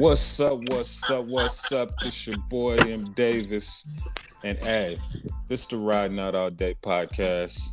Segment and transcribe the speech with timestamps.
[0.00, 0.58] What's up?
[0.70, 1.26] What's up?
[1.26, 1.90] What's up?
[2.00, 4.00] This your boy M Davis,
[4.42, 4.98] and hey,
[5.46, 7.72] this is the Riding Out All Day podcast.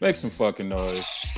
[0.00, 1.30] Make some fucking noise.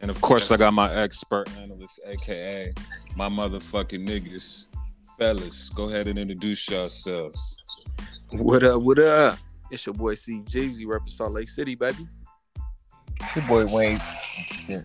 [0.00, 2.72] And of course, I got my expert analyst, aka
[3.16, 4.66] my motherfucking niggas.
[5.18, 7.60] Fellas, go ahead and introduce yourselves.
[8.28, 8.80] What up?
[8.80, 9.38] What up?
[9.72, 12.06] It's your boy C Jeezy, repping Salt Lake City, baby.
[13.20, 14.00] It's your boy Wayne.
[14.52, 14.84] Shit.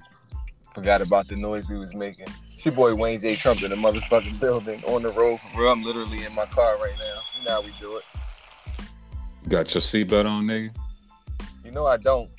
[0.76, 2.26] Forgot about the noise we was making.
[2.52, 3.38] It's your boy Wayne J.
[3.38, 5.72] Trump in the motherfucking building on the road for real.
[5.72, 7.22] I'm literally in my car right now.
[7.40, 8.04] You know how we do it.
[9.48, 10.76] Got your seatbelt on, nigga?
[11.64, 12.30] You know I don't.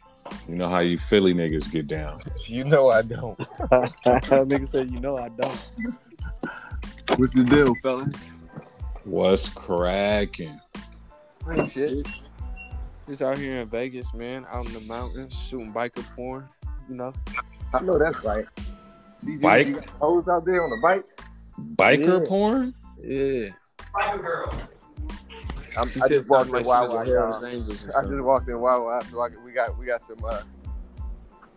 [0.47, 2.19] You know how you Philly niggas get down.
[2.47, 3.39] You know I don't.
[3.39, 5.59] Nigga said, you know I don't.
[7.17, 8.31] What's the deal, fellas?
[9.05, 10.61] What's cracking?
[11.51, 12.07] Ain't shit.
[13.09, 16.49] Just out here in Vegas, man, out in the mountains, shooting biker porn.
[16.89, 17.13] You know,
[17.77, 18.47] I know that's right.
[19.23, 19.69] These Bike?
[19.69, 21.05] you Hoes out there on the bike.
[21.77, 22.29] Biker Yeah.
[22.29, 22.75] porn?
[23.03, 23.49] yeah.
[25.79, 27.03] I'm, She I just walked something in like she was Wawa.
[27.03, 27.47] a Hell's y'all.
[27.51, 30.41] Angels or I just walked in Wawa, so I, we got we got some uh,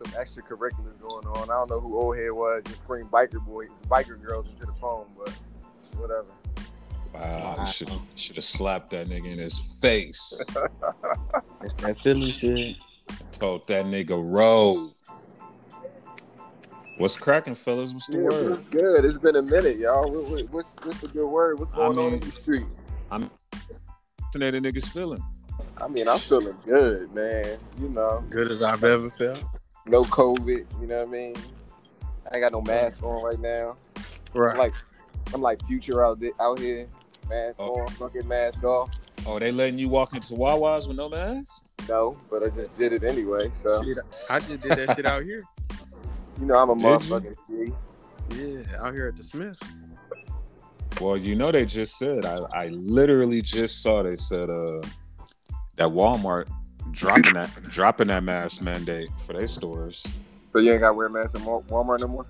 [0.03, 1.43] some extracurriculars going on.
[1.49, 2.63] I don't know who old head was.
[2.65, 5.33] Just scream biker boys, biker girls into the phone, but
[5.97, 6.25] whatever.
[7.13, 10.43] Wow, you should should have slapped that nigga in his face.
[11.61, 12.77] It's that Philly shit.
[13.33, 14.95] Told that nigga roll.
[16.99, 17.93] What's cracking, fellas?
[17.93, 18.49] What's the Yeah, word?
[18.49, 19.05] what's good.
[19.05, 20.11] It's been a minute, y'all.
[20.11, 21.57] What, what, what's what's the good word?
[21.59, 22.91] What's I going on in mean- the streets?
[24.33, 25.23] That niggas feeling.
[25.77, 27.57] I mean, I'm feeling good, man.
[27.79, 29.39] You know, Good as I've ever felt.
[29.85, 30.65] no COVID.
[30.81, 31.35] You know what I mean?
[32.29, 33.77] I ain't got no mask on right now.
[34.33, 34.53] Right.
[34.53, 34.57] I'm Right.
[34.57, 34.73] like,
[35.33, 36.85] I'm like future out there, out here.
[37.29, 37.79] Mask Oh.
[37.79, 38.91] on, fucking mask off.
[39.25, 41.67] Oh, they letting you walk into Wawa's with no mask?
[41.87, 43.49] No, but I just did it anyway.
[43.51, 43.97] So Shit,
[44.29, 45.43] I just did that shit out here.
[46.39, 46.89] You know, I'm a Did you?
[47.15, 47.73] motherfucking G.
[48.35, 49.57] Yeah, out here at the Smith.
[51.01, 52.25] Well, you know they just said.
[52.25, 54.81] I, I literally just saw they said uh
[55.77, 56.47] that Walmart
[56.91, 60.05] dropping that dropping that mask mandate for their stores.
[60.51, 62.25] So you ain't got to wear a mask in Walmart no more.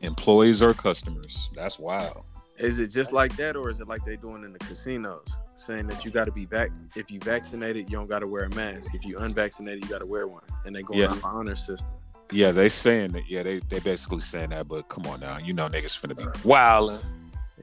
[0.00, 1.50] Employees or customers.
[1.54, 2.24] That's wild.
[2.58, 5.86] Is it just like that, or is it like they doing in the casinos, saying
[5.88, 6.70] that you got to be back?
[6.94, 8.94] If you vaccinated, you don't got to wear a mask.
[8.94, 11.06] If you unvaccinated, you got to wear one, and they going Yeah.
[11.08, 11.90] on the honor system.
[12.32, 13.28] Yeah, they saying that.
[13.28, 14.68] Yeah, they they basically saying that.
[14.68, 16.98] But come on now, you know niggas finna be wilding.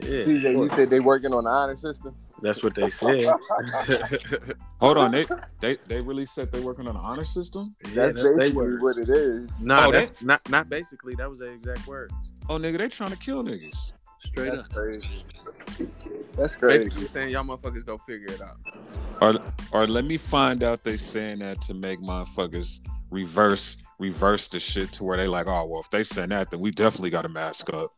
[0.02, 2.16] Yeah, CJ, you said they working on the honor system.
[2.42, 3.26] that's what they said.
[4.80, 5.26] Hold on, they
[5.60, 7.76] they they really said they working on the honor system.
[7.86, 9.50] yeah, That's that's they basically what it is.
[9.60, 11.16] Nah, Oh, that's not not basically.
[11.16, 12.12] That was the exact word.
[12.48, 13.94] Oh nigga, they trying to kill niggas.
[14.24, 14.72] Straight That's up.
[14.74, 15.24] crazy.
[16.38, 16.86] That's crazy.
[16.86, 18.58] Basically saying y'all motherfuckers go figure it out.
[19.22, 19.34] Or
[19.72, 22.80] or let me find out they saying that to make motherfuckers
[23.12, 26.60] reverse reverse the shit to where they like, oh well, if they send that, then
[26.62, 27.92] we definitely got to mask up.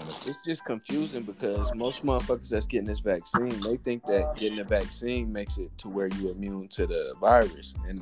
[0.00, 4.58] It's- It's just confusing because most motherfuckers that's getting this vaccine, they think that getting
[4.58, 8.00] the vaccine makes it to where you're immune to the virus, and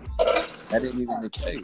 [0.68, 1.62] that ain't even the case.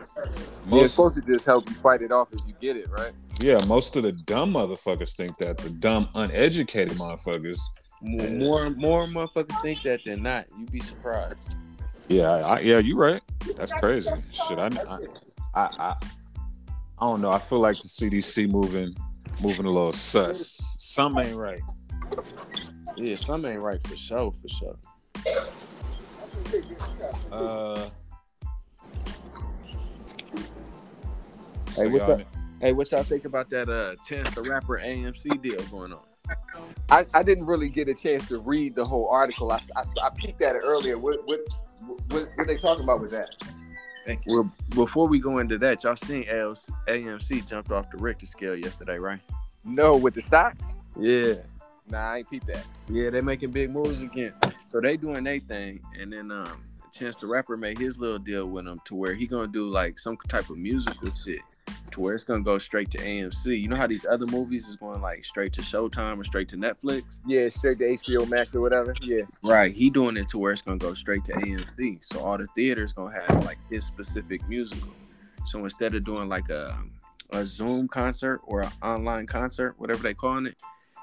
[0.69, 3.13] Yeah, it's supposed to just help you fight it off if you get it, right?
[3.41, 5.57] yeah, most of the dumb motherfuckers think that.
[5.59, 7.59] The dumb, uneducated motherfuckers.
[8.03, 10.47] More, more, more motherfuckers think that than not.
[10.59, 11.39] You'd be surprised.
[12.11, 13.23] Yeah, I, I, yeah, you right.
[13.57, 14.11] That's crazy.
[14.33, 14.99] Shit, I, I,
[15.55, 15.95] I, I,
[16.99, 17.31] I don't know.
[17.31, 18.97] I feel like the CDC moving,
[19.41, 20.77] moving a little sus.
[20.81, 21.61] Some ain't right.
[22.97, 24.77] Yeah, some ain't right for sure, for sure.
[27.31, 27.89] Uh,
[31.77, 32.21] Hey, what's up?
[32.61, 36.01] Hey, what y'all think about that uh Chance the Rapper AMC deal going on?
[36.91, 39.53] I, I didn't really get a chance to read the whole article.
[39.53, 40.99] I, I, I peeked at it earlier.
[40.99, 41.41] What what
[41.87, 43.31] what, what they talking about with that?
[44.07, 44.33] Thank you.
[44.33, 44.53] Well,
[44.85, 46.59] before we go into that, y'all seen ALC,
[46.89, 49.21] AMC jumped off the Richter scale yesterday, right?
[49.65, 50.75] No, with the stocks?
[50.99, 51.35] Yeah.
[51.89, 52.65] Nah, I ain't peeped that.
[52.89, 54.33] Yeah, they making big moves again.
[54.67, 56.63] So they doing their thing, and then um,
[56.93, 59.99] Chance the Rapper made his little deal with them to where he gonna do like
[59.99, 61.41] some type of musical shit,
[61.91, 63.61] to where it's gonna go straight to AMC.
[63.61, 66.57] You know how these other movies is going like straight to Showtime or straight to
[66.57, 67.21] Netflix?
[67.27, 68.95] Yeah, straight to HBO Max or whatever.
[69.03, 69.23] Yeah.
[69.43, 69.75] Right.
[69.75, 72.05] He doing it to where it's gonna go straight to AMC.
[72.05, 74.91] So all the theaters gonna have like his specific musical.
[75.45, 76.79] So instead of doing like a
[77.33, 80.61] a Zoom concert or an online concert, whatever they calling it,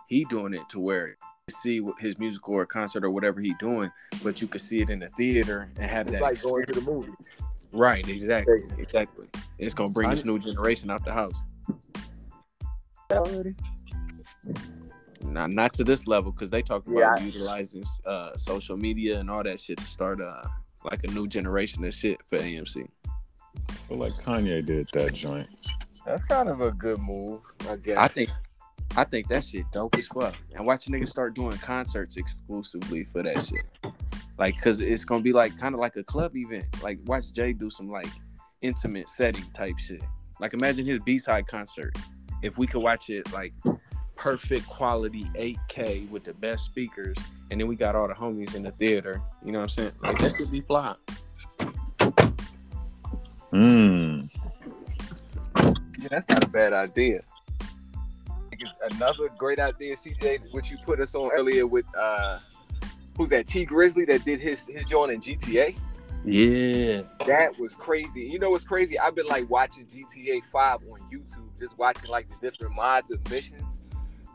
[0.08, 1.16] he doing it to where you
[1.50, 3.92] see his musical or concert or whatever he doing,
[4.24, 6.74] but you could see it in the theater and have It's that like going to
[6.74, 7.38] the movies.
[7.72, 8.08] Right.
[8.08, 8.60] Exactly.
[8.78, 9.28] Exactly.
[9.58, 11.36] It's gonna bring this new generation out the house.
[13.12, 13.56] Already?
[15.24, 17.24] Not not to this level because they talk about Yeah.
[17.24, 20.44] utilizing uh, social media and all that shit to start uh,
[20.84, 22.88] like a new generation of shit for AMC.
[23.88, 25.50] feel like Kanye did that joint.
[26.06, 27.98] That's kind of a good move, I guess.
[27.98, 28.30] I think
[28.96, 30.36] I think that shit dope as fuck.
[30.56, 33.66] And watch niggas start doing concerts exclusively for that shit.
[34.38, 36.66] Like, cause it's gonna be like kind of like a club event.
[36.84, 38.10] Like, watch Jay do some like
[38.62, 40.04] intimate setting type shit.
[40.40, 41.98] Like, imagine his B side concert.
[42.44, 43.54] If we could watch it like
[44.16, 47.18] perfect quality 8K with the best speakers,
[47.50, 49.22] and then we got all the homies in the theater.
[49.44, 49.92] You know what I'm saying?
[50.04, 50.96] Like that should be fly.
[53.52, 54.38] Mm.
[56.00, 57.22] Yeah, that's not a bad idea.
[58.92, 62.40] Another great idea, CJ, which you put us on earlier with uh
[63.18, 65.76] who's that Tee Grizzley that did his his joint in GTA?
[66.26, 67.02] Yeah.
[67.26, 68.22] That was crazy.
[68.24, 69.00] You know what's crazy?
[69.00, 73.20] I've been like watching GTA 5 on YouTube, just watching like the different mods of
[73.30, 73.84] missions.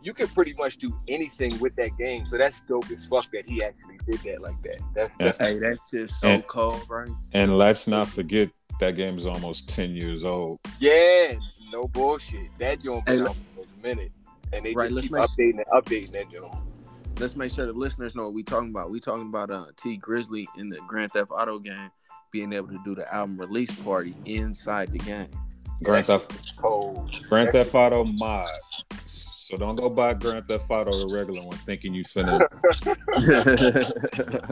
[0.02, 2.26] You can pretty much do anything with that game.
[2.26, 4.78] So that's dope as fuck that he actually did that like that.
[4.94, 7.08] That's, that's Hey, that shit's so And- cold, right?
[7.32, 8.50] And let's not forget
[8.80, 10.58] that game's almost 10 years old.
[10.80, 11.34] yeah,
[11.70, 12.48] no bullshit.
[12.58, 14.10] That joint been Hey, out for a minute.
[14.52, 16.52] And they Right, just keep make- updating and updating that joint.
[17.22, 18.90] Let's make sure the listeners know what we talking about.
[18.90, 21.88] We talking about uh Tee Grizzley in the Grand Theft Auto game
[22.32, 25.28] being able to do the album release party inside the game.
[25.84, 27.12] Grand Theft, Cold.
[27.28, 28.48] Grand That's- Theft Auto mod.
[29.06, 32.40] So don't go buy Grand Theft Auto the regular one thinking you finna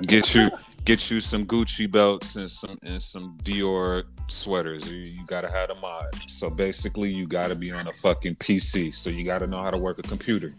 [0.07, 0.49] get you
[0.85, 4.89] get you some Gucci belts and some and some Dior sweaters.
[4.89, 6.07] You, you gotta have the mod.
[6.29, 8.95] So basically, you gotta be on a fucking PC.
[8.95, 10.51] So you gotta know how to work a computer.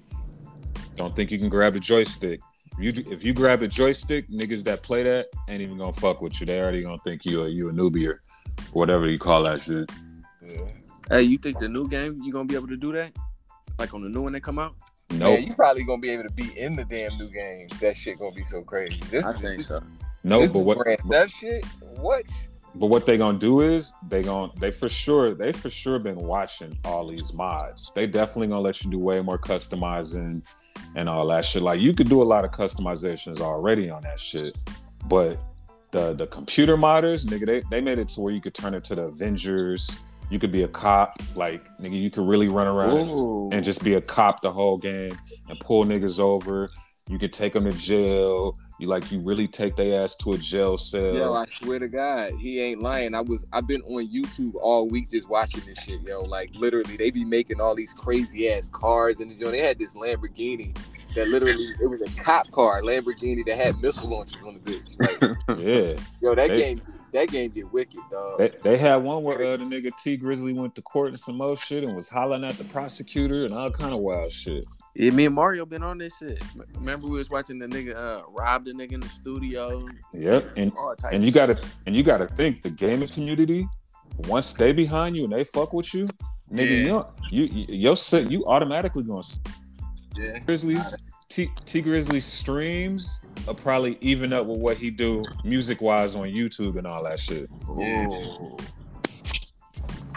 [0.95, 2.39] Don't think you can grab a joystick.
[2.79, 6.39] You if you grab a joystick, niggas that play that ain't even gonna fuck with
[6.39, 6.45] you.
[6.45, 8.21] They already gonna think you a you a newbie or
[8.73, 9.89] whatever you call that shit.
[10.45, 10.61] Yeah.
[11.09, 13.11] hey, you think the new game you gonna be able to do that?
[13.77, 14.75] Like on the new one that come out?
[15.11, 17.67] Nope, Man, you probably gonna be able to be in the damn new game.
[17.81, 18.99] That shit gonna be so crazy.
[19.09, 19.81] This, I think so.
[20.23, 20.77] No, This But what?
[20.77, 21.65] Grand Theft shit?
[21.97, 22.25] What?
[22.75, 26.19] But what they gonna do is they gonna they for sure they for sure been
[26.19, 27.91] watching all these mods.
[27.93, 30.41] They definitely gonna let you do way more customizing
[30.95, 31.63] and all that shit.
[31.63, 34.59] Like you could do a lot of customizations already on that shit,
[35.07, 35.37] but
[35.91, 38.83] the the computer modders, nigga, they, they made it to where you could turn it
[38.85, 39.99] to the Avengers.
[40.29, 43.83] You could be a cop, like nigga, you could really run around and, and just
[43.83, 45.17] be a cop the whole game
[45.49, 46.69] and pull niggas over.
[47.09, 48.55] You could take them to jail.
[48.81, 51.13] You like you really take their ass to a jail cell.
[51.13, 53.13] Yo, I swear to God, he ain't lying.
[53.13, 56.21] I was I've been on YouTube all week just watching this shit, yo.
[56.21, 59.77] Like literally, they be making all these crazy ass cars and you know, they had
[59.77, 60.75] this Lamborghini
[61.13, 64.99] that literally it was a cop car, Lamborghini that had missile launchers on the bitch.
[64.99, 66.03] Like, yeah.
[66.19, 66.81] yo, that They- game
[67.13, 68.39] that game get wicked, dog.
[68.39, 71.37] They, they had one where uh, the nigga Tee Grizzley went to court and some
[71.37, 74.65] more shit and was hollering at the prosecutor and all kind of wild shit.
[74.95, 76.43] Yeah, me and Mario been on this shit.
[76.75, 79.85] Remember we was watching the nigga uh, rob the nigga in the studio.
[80.13, 80.53] Yep.
[80.57, 83.67] And All type and you gotta and you gotta think the gaming community,
[84.27, 86.07] once they behind you and they fuck with you,
[86.51, 87.03] nigga, Yeah.
[87.31, 89.21] you you you you're you automatically gonna
[90.17, 90.39] yeah.
[90.39, 90.95] Grizzlies
[91.31, 96.25] T Tee Grizzley streams are probably even up with what he do music wise on
[96.25, 97.47] YouTube and all that shit.
[97.77, 98.09] Yeah.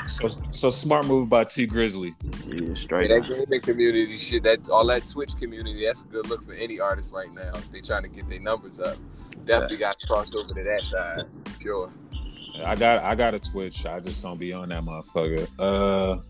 [0.09, 2.13] So so smart move by Tee Grizzley.
[2.45, 6.29] Yeah, Yeah, straight that gaming community shit, that's all that Twitch community, that's a good
[6.29, 7.53] look for any artist right now.
[7.73, 8.97] They trying to get their numbers up.
[9.45, 11.25] Definitely got to cross over to that side.
[11.61, 11.93] Sure.
[12.65, 13.87] I got I got a Twitch.
[13.87, 15.49] I just don't be on that motherfucker.
[15.61, 16.21] Uh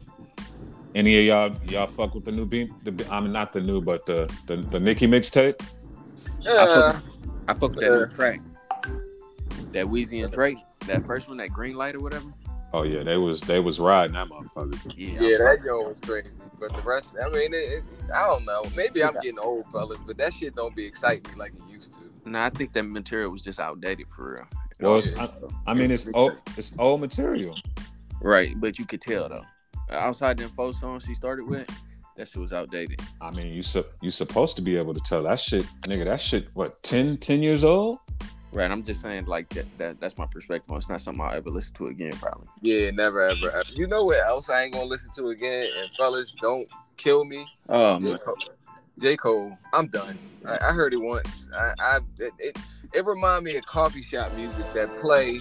[0.95, 2.75] any of y'all y'all fuck with the new beam?
[2.85, 5.61] The, I mean not the new, but the the, the Nicki mixtape.
[6.41, 7.01] Yeah.
[7.49, 8.41] I fuck with that new track.
[9.73, 10.59] That Weezy and Drake.
[10.87, 12.27] That first one, that green light or whatever.
[12.73, 14.93] Oh yeah, they was they was riding that motherfucker.
[14.97, 15.21] Yeah.
[15.21, 16.31] Yeah, that fucking- joint was crazy.
[16.59, 17.85] But the rest, I mean, it, it,
[18.15, 18.63] I don't know.
[18.77, 21.95] Maybe I'm getting old, fellas, but that shit don't be exciting me like it used
[21.95, 22.31] to.
[22.31, 24.47] Nah, I think that material was just outdated for real.
[24.81, 25.29] Well, it's, I,
[25.67, 27.57] I mean it's old it's old material.
[28.21, 29.45] Right, but you could tell though.
[29.91, 31.69] Outside them four songs she started with,
[32.17, 33.01] that shit was outdated.
[33.21, 36.05] I mean you su- you supposed to be able to tell that shit, nigga.
[36.05, 37.99] That shit what 10, 10 years old?
[38.53, 39.67] Right, I'm just saying like that.
[39.79, 40.71] that that's my perspective.
[40.71, 40.77] on.
[40.77, 42.47] It's not something I'll ever listen to again, probably.
[42.61, 43.65] Yeah, never, ever, ever.
[43.75, 45.69] You know what else I ain't gonna listen to again?
[45.81, 47.47] And fellas, don't kill me.
[47.69, 48.11] Oh J.
[48.11, 48.37] man, Cole.
[49.01, 49.17] J.
[49.17, 50.17] Cole, I'm done.
[50.47, 51.49] I, I heard it once.
[51.53, 52.59] I, I it, it,
[52.93, 55.41] it remind me of coffee shop music that play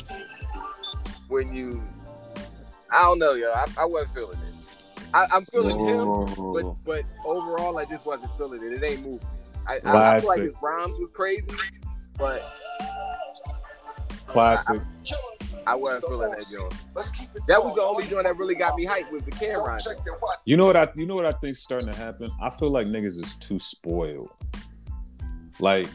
[1.28, 1.84] when you.
[2.94, 3.52] I don't know, yo.
[3.52, 4.68] I, I wasn't feeling it.
[5.14, 6.08] I, I'm feeling him,
[6.54, 8.74] but but overall, I just wasn't feeling it.
[8.74, 9.28] It ain't moving.
[9.68, 11.52] I, I, I feel like his rhymes was crazy,
[12.18, 12.44] but
[14.28, 14.82] Classic.
[15.66, 17.48] I wasn't feeling that joint.
[17.48, 19.82] That was the only joint that really got me hyped was the Cam'ron.
[19.84, 20.00] joint.
[20.46, 22.32] You know what I you know what I think's starting to happen?
[22.42, 24.30] I feel like niggas is too spoiled.
[25.60, 25.88] Like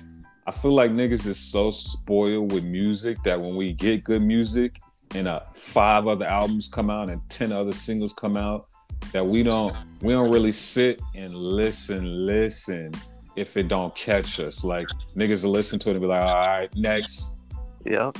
[0.47, 4.81] I feel like niggas is so spoiled with music that when we get good music,
[5.15, 8.67] and uh five other albums come out and 10 other singles come out
[9.13, 12.93] that we don't we don't really sit and listen listen
[13.37, 16.35] if it don't catch us like niggas will listen to it and be like all
[16.47, 17.37] right next
[17.85, 18.13] Yeah.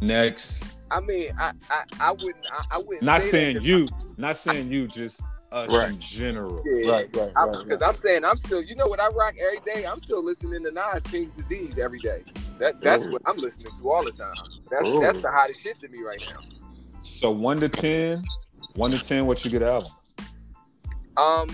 [0.00, 3.68] next I mean, I I, I wouldn't I, I wouldn't not say saying that 'cause
[3.68, 5.90] you not saying you just us Right.
[5.90, 7.58] in general Yeah, Right, right, I- right.
[7.64, 9.84] Because I'm saying I'm still, you know what I rock every day.
[9.86, 12.24] I'm still listening to Nas King's Disease every day.
[12.58, 13.12] That that's Ooh.
[13.12, 14.34] what I'm listening to all the time.
[14.70, 15.00] That's Ooh.
[15.00, 16.40] that's the hottest shit to me right now.
[17.02, 18.24] so one to ten
[18.74, 19.90] one to ten what you get album
[21.16, 21.48] Um,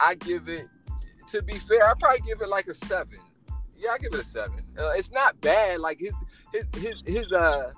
[0.00, 0.66] I give it.
[1.28, 3.18] To be fair, I probably give it like a seven.
[3.76, 4.60] Yeah, I give it a seven.
[4.78, 5.80] Uh, it's not bad.
[5.80, 6.12] Like his
[6.52, 7.72] his his his uh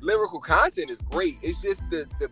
[0.00, 1.38] lyrical content is great.
[1.42, 2.30] It's just the the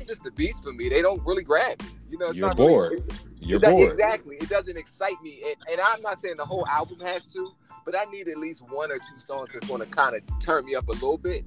[0.00, 0.88] it's just the beats for me.
[0.88, 1.88] They don't really grab me.
[2.10, 2.92] You know, it's You're not bored.
[2.92, 3.04] Really,
[3.38, 4.36] you're it bored Exactly.
[4.36, 5.42] It doesn't excite me.
[5.46, 7.52] And, and I'm not saying the whole album has to,
[7.84, 10.64] but I need at least one or two songs that's going to kind of turn
[10.64, 11.44] me up a little bit.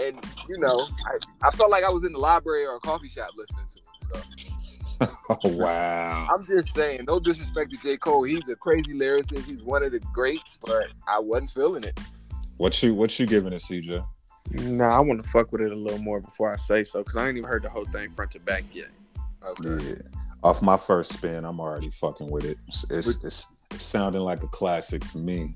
[0.00, 3.08] And, you know, I, I felt like I was in the library or a coffee
[3.08, 3.84] shop listening to it.
[4.14, 4.50] So
[5.30, 7.96] oh wow I'm just saying, no disrespect to J.
[7.96, 8.24] Cole.
[8.24, 9.46] He's a crazy lyricist.
[9.46, 11.98] He's one of the greats, but I wasn't feeling it.
[12.58, 14.04] what you what you giving it cj
[14.52, 17.16] Nah, I want to fuck with it a little more before I say so, because
[17.16, 18.88] I ain't even heard the whole thing front to back yet.
[19.46, 19.84] Okay.
[19.90, 19.94] Yeah.
[20.42, 22.58] Off my first spin, I'm already fucking with it.
[22.66, 25.54] It's it's, it's, it's sounding like a classic to me.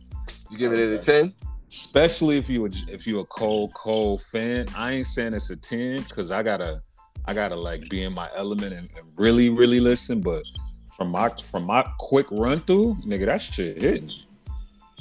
[0.50, 1.32] You giving it a 10?
[1.68, 4.66] Especially if you a, if you a Cole Cole fan.
[4.76, 6.80] I ain't saying it's a ten because I gotta
[7.24, 10.20] I gotta like be in my element and, and really really listen.
[10.20, 10.44] But
[10.96, 14.10] from my from my quick run through, nigga, that shit hitting.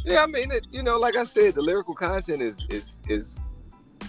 [0.06, 3.38] Yeah, I mean, it, you know, like I said, the lyrical content is is is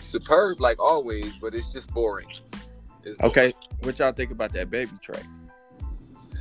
[0.00, 2.28] superb, like always, but it's just boring.
[3.04, 3.30] It's boring.
[3.30, 5.24] Okay, what y'all think about that baby track?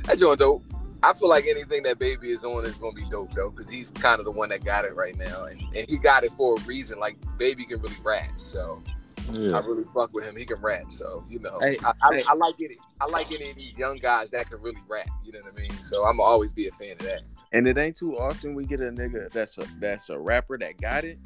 [0.04, 0.64] That joint dope.
[1.04, 3.90] I feel like anything that Baby is on is gonna be dope though, because he's
[3.90, 6.56] kind of the one that got it right now, and, and he got it for
[6.56, 6.98] a reason.
[6.98, 8.82] Like Baby can really rap, so
[9.28, 10.36] I really fuck with him.
[10.36, 12.22] He can rap, so you know, Hey, I, I, hey.
[12.28, 12.72] I like it.
[13.00, 15.08] I like any of these young guys that can really rap.
[15.24, 15.82] You know what I mean?
[15.82, 17.22] So I'm always be a fan of that.
[17.52, 20.80] And it ain't too often we get a nigga that's a that's a rapper that
[20.80, 21.18] got it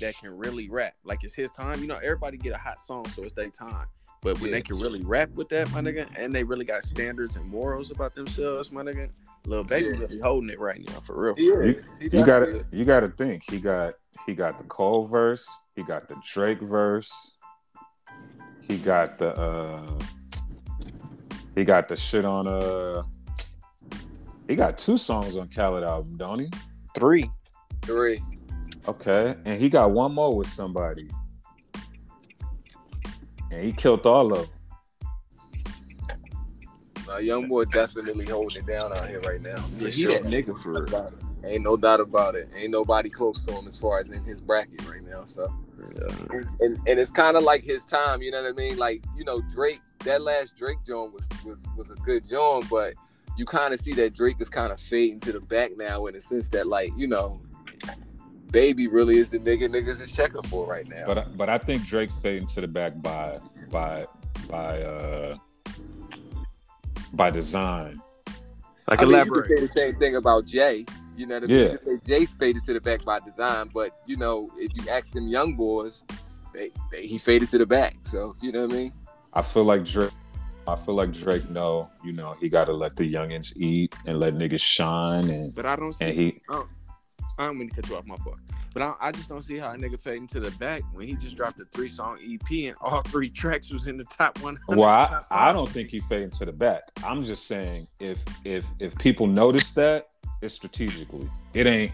[0.00, 0.94] that can really rap.
[1.04, 1.80] Like it's his time.
[1.80, 3.86] You know, everybody get a hot song, so it's their time.
[4.26, 4.56] But when Yeah.
[4.56, 7.92] they can really rap with that, my nigga, and they really got standards and morals
[7.92, 9.08] about themselves, my nigga,
[9.46, 10.00] little baby Yeah.
[10.00, 11.36] really holding it right now for real.
[11.36, 11.96] He is.
[11.98, 12.64] He You gotta is.
[12.72, 13.48] you gotta think.
[13.48, 13.94] He got
[14.26, 17.36] he got the Cole verse, he got the Drake verse,
[18.62, 19.96] he got the uh
[21.54, 23.04] he got the shit on uh
[24.48, 26.50] he got two songs on Khaled album, don't he?
[26.96, 27.30] Three.
[27.82, 28.20] three.
[28.88, 29.36] Okay.
[29.44, 31.08] And he got one more with somebody.
[33.56, 34.48] And he killed all of them.
[37.08, 39.56] Uh, young boy definitely holding it down out here right now.
[39.56, 40.12] For Yeah, he sure.
[40.12, 41.12] that nigga for real.
[41.42, 42.50] Ain't no doubt about it.
[42.54, 45.24] Ain't nobody close to him as far as in his bracket right now.
[45.24, 45.50] So.
[45.94, 46.42] Yeah.
[46.60, 48.20] and and it's kind of like his time.
[48.20, 48.76] You know what I mean?
[48.76, 49.80] Like you know, Drake.
[50.00, 52.94] That last Drake joint was was was a good joint, but
[53.38, 56.14] you kind of see that Drake is kind of fading to the back now in
[56.14, 57.40] the sense that like you know,
[58.50, 61.04] Baby really is the nigga niggas is checking for right now.
[61.06, 63.38] But I- but I think Drake fading to the back by
[63.70, 64.06] by
[64.48, 65.36] by uh
[67.12, 68.00] by design.
[68.88, 70.86] Like I mean, you can say the same thing about Jay.
[71.16, 71.56] You know what I mean?
[71.60, 71.72] Yeah.
[71.84, 75.12] You say Jay faded to the back by design, but you know, if you ask
[75.12, 76.04] them young boys,
[76.52, 77.96] they, they he faded to the back.
[78.02, 78.92] So you know what I mean?
[79.32, 80.10] I feel like Drake.
[80.68, 81.48] I feel like Drake.
[81.48, 85.54] know, you know, he got to let the youngins eat and let niggas shine, and
[85.54, 86.04] But I don't see.
[86.04, 86.40] and he.
[86.50, 86.68] I don't
[87.38, 88.38] mean to cut you off my fault.
[88.72, 91.14] But I, I just don't see how a nigga fade into the back when he
[91.14, 94.58] just dropped a three song EP and all three tracks was in the top one.
[94.68, 96.82] Well, I, I don't think he fading to the back.
[97.04, 100.08] I'm just saying if if if people notice that,
[100.42, 101.28] it's strategically.
[101.54, 101.92] It ain't.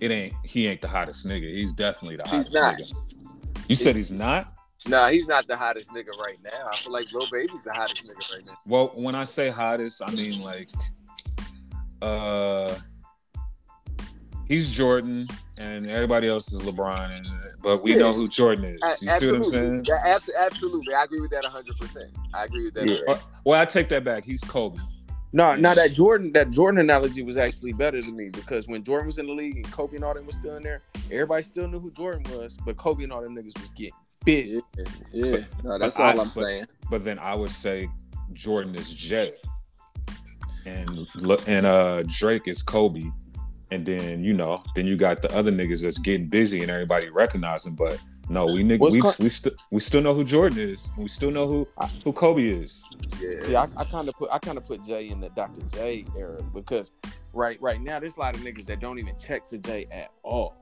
[0.00, 0.34] It ain't.
[0.44, 1.52] He ain't the hottest nigga.
[1.52, 3.02] He's definitely the hottest He's hottest not.
[3.02, 3.68] nigga.
[3.68, 4.52] You said he's not.
[4.86, 6.66] Nah, he's not the hottest nigga right now.
[6.72, 8.58] I feel like Lil Baby's the hottest nigga right now.
[8.66, 10.70] Well, when I say hottest, I mean like,
[12.00, 12.74] uh,
[14.52, 15.26] he's Jordan,
[15.58, 17.26] and everybody else is LeBron, and
[17.62, 17.98] but we Yeah.
[18.00, 18.82] know who Jordan is.
[18.82, 19.84] A- You see what I'm saying?
[19.86, 20.92] Yeah, abs- absolutely.
[20.94, 22.10] I agree with that 100%.
[22.34, 22.86] I agree with that.
[22.86, 22.98] Yeah.
[23.08, 24.24] Uh, Well, I take that back.
[24.24, 24.78] He's Kobe.
[25.32, 29.06] No, no, that Jordan, that Jordan analogy was actually better to me because when Jordan
[29.06, 31.66] was in the league and Kobe and all them was still in there, everybody still
[31.66, 33.94] knew who Jordan was, but Kobe and all them niggas was getting
[34.26, 34.60] busy.
[34.76, 35.44] Yeah, yeah.
[35.64, 36.66] No, that's all I- I'm but- saying.
[36.90, 37.88] But then I would say
[38.34, 39.32] Jordan is Jay,
[40.66, 41.06] and
[41.46, 43.00] and uh Drake is Kobe,
[43.70, 47.08] and then you know, then you got the other niggas that's getting busy and everybody
[47.10, 47.74] recognizing.
[47.74, 50.92] But no, we nigg- What's we Car- we still we still know who Jordan is.
[50.98, 51.66] We still know who
[52.04, 52.88] who Kobe is.
[53.20, 53.36] Yeah.
[53.38, 55.62] See, I, I kind of put I kind of put Jay in the Dr.
[55.68, 56.92] J era because
[57.32, 60.10] right right now there's a lot of niggas that don't even check for Jay at
[60.22, 60.54] all.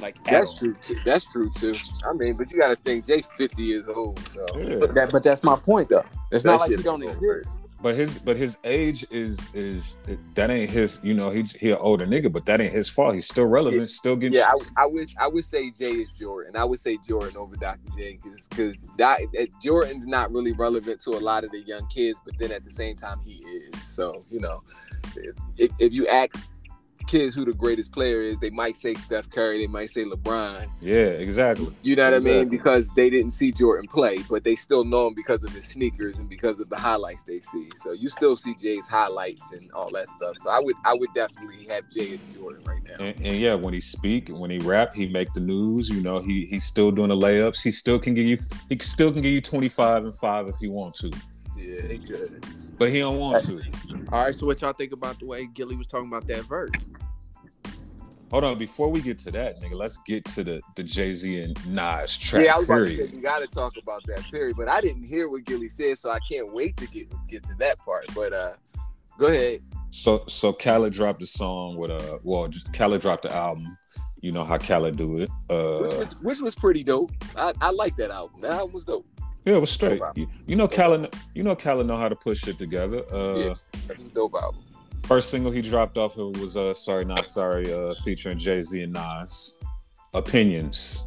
[0.00, 0.58] Like That's all.
[0.58, 0.74] true.
[0.80, 0.96] Too.
[1.04, 1.76] That's true too.
[2.08, 4.86] I mean, but you got to think Jay's 50 years old, so Yeah.
[4.86, 6.04] That, but that's my point, though.
[6.32, 7.48] It's That not like shit he don't is exist.
[7.82, 9.98] But his but his age is is
[10.34, 11.00] that ain't his.
[11.02, 13.14] You know, he he an older nigga, but that ain't his fault.
[13.14, 14.38] He's still relevant, still getting.
[14.38, 14.52] yeah.
[14.76, 16.56] I, I would I would say Jay is Jordan.
[16.56, 17.80] I would say Jordan over Dr.
[17.96, 18.78] J because because
[19.60, 22.70] Jordan's not really relevant to a lot of the young kids, but then at the
[22.70, 23.82] same time he is.
[23.82, 24.62] So you know,
[25.58, 26.48] if, if you ask
[27.02, 30.68] kids who the greatest player is, they might say Steph Curry, they might say LeBron.
[30.80, 31.68] yeah, exactly.
[31.82, 32.48] You know what I mean?
[32.48, 36.18] Because they didn't see Jordan play, but they still know him because of his sneakers
[36.18, 37.68] and because of the highlights they see.
[37.76, 40.36] So you still see Jay's highlights and all that stuff.
[40.36, 43.04] So I would I would definitely have Jay as Jordan right now.
[43.04, 45.88] And, and yeah, when he speak, when he rap, he make the news.
[45.88, 47.62] You know, he he's still doing the layups.
[47.62, 48.38] He still can give you.
[48.68, 51.10] He still can give you twenty five and five if he want to,
[51.56, 52.44] Yeah, they could.
[52.78, 53.60] but he don't want to.
[54.10, 56.70] All right, so what y'all think about the way Gillie was talking about that verse?
[58.30, 61.42] Hold on, before we get to that, nigga, let's get to the the Jay Z
[61.42, 62.46] and Nas track.
[62.46, 64.80] Yeah, I was about to say we got to talk about that period, but I
[64.80, 68.06] didn't hear what Gillie said, so I can't wait to get get to that part.
[68.14, 68.52] But uh,
[69.18, 69.60] go ahead.
[69.90, 73.76] So so Khaled dropped the song with uh well Khaled dropped the album.
[74.22, 75.30] You know how Khaled do it.
[75.50, 77.12] Uh, Which was which was pretty dope.
[77.36, 78.40] I, I like that album.
[78.40, 79.04] That album was dope.
[79.44, 80.00] Yeah, it was straight.
[80.14, 83.04] You, you know Khaled you know Khaled know how to put shit together.
[83.12, 83.54] Uh Yeah.
[83.88, 84.62] That was a dope album.
[85.04, 88.92] first single he dropped off it was uh sorry not sorry uh featuring Jay-Z and
[88.92, 89.56] Nas.
[90.14, 91.04] Opinions.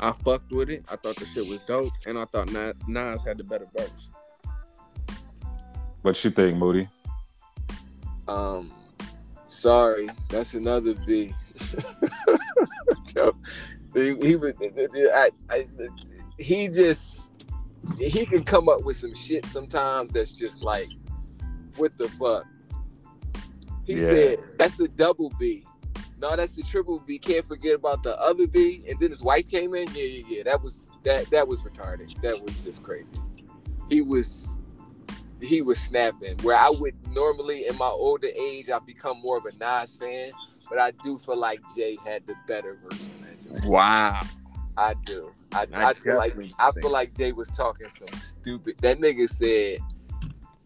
[0.00, 0.84] I fucked with it.
[0.90, 2.50] I thought the shit was dope, and I thought
[2.88, 4.08] Nas, had the better verse.
[6.02, 6.88] What you think, Moody?
[8.26, 8.68] Um,
[9.46, 11.32] sorry, that's another B.
[13.94, 15.68] he, he was, I, I,
[16.42, 17.20] he just
[17.98, 20.88] he can come up with some shit sometimes that's just like,
[21.76, 22.46] what the fuck?
[23.84, 24.08] He Yeah.
[24.08, 25.64] said that's a double B.
[26.18, 27.18] No, that's the triple B.
[27.18, 28.84] Can't forget about the other B.
[28.88, 29.88] And then his wife came in.
[29.92, 30.42] Yeah, yeah, yeah.
[30.44, 32.20] That was that that was retarded.
[32.22, 33.14] That was just crazy.
[33.88, 34.58] He was
[35.40, 36.38] he was snapping.
[36.42, 40.30] Where I would normally in my older age, I become more of a Nas fan,
[40.68, 43.10] but I do feel like Jay had the better verse
[43.48, 43.68] on that.
[43.68, 44.20] Wow.
[44.76, 45.32] I do.
[45.52, 48.78] I, I I, feel like definitely I feel like Jay was talking some stupid.
[48.78, 49.78] That nigga said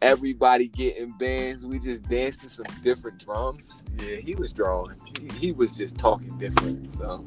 [0.03, 1.65] everybody getting bands.
[1.67, 3.85] We just dancing some different drums.
[4.03, 4.97] Yeah, he was drawing.
[5.21, 6.93] He, he was just talking different.
[6.93, 7.25] So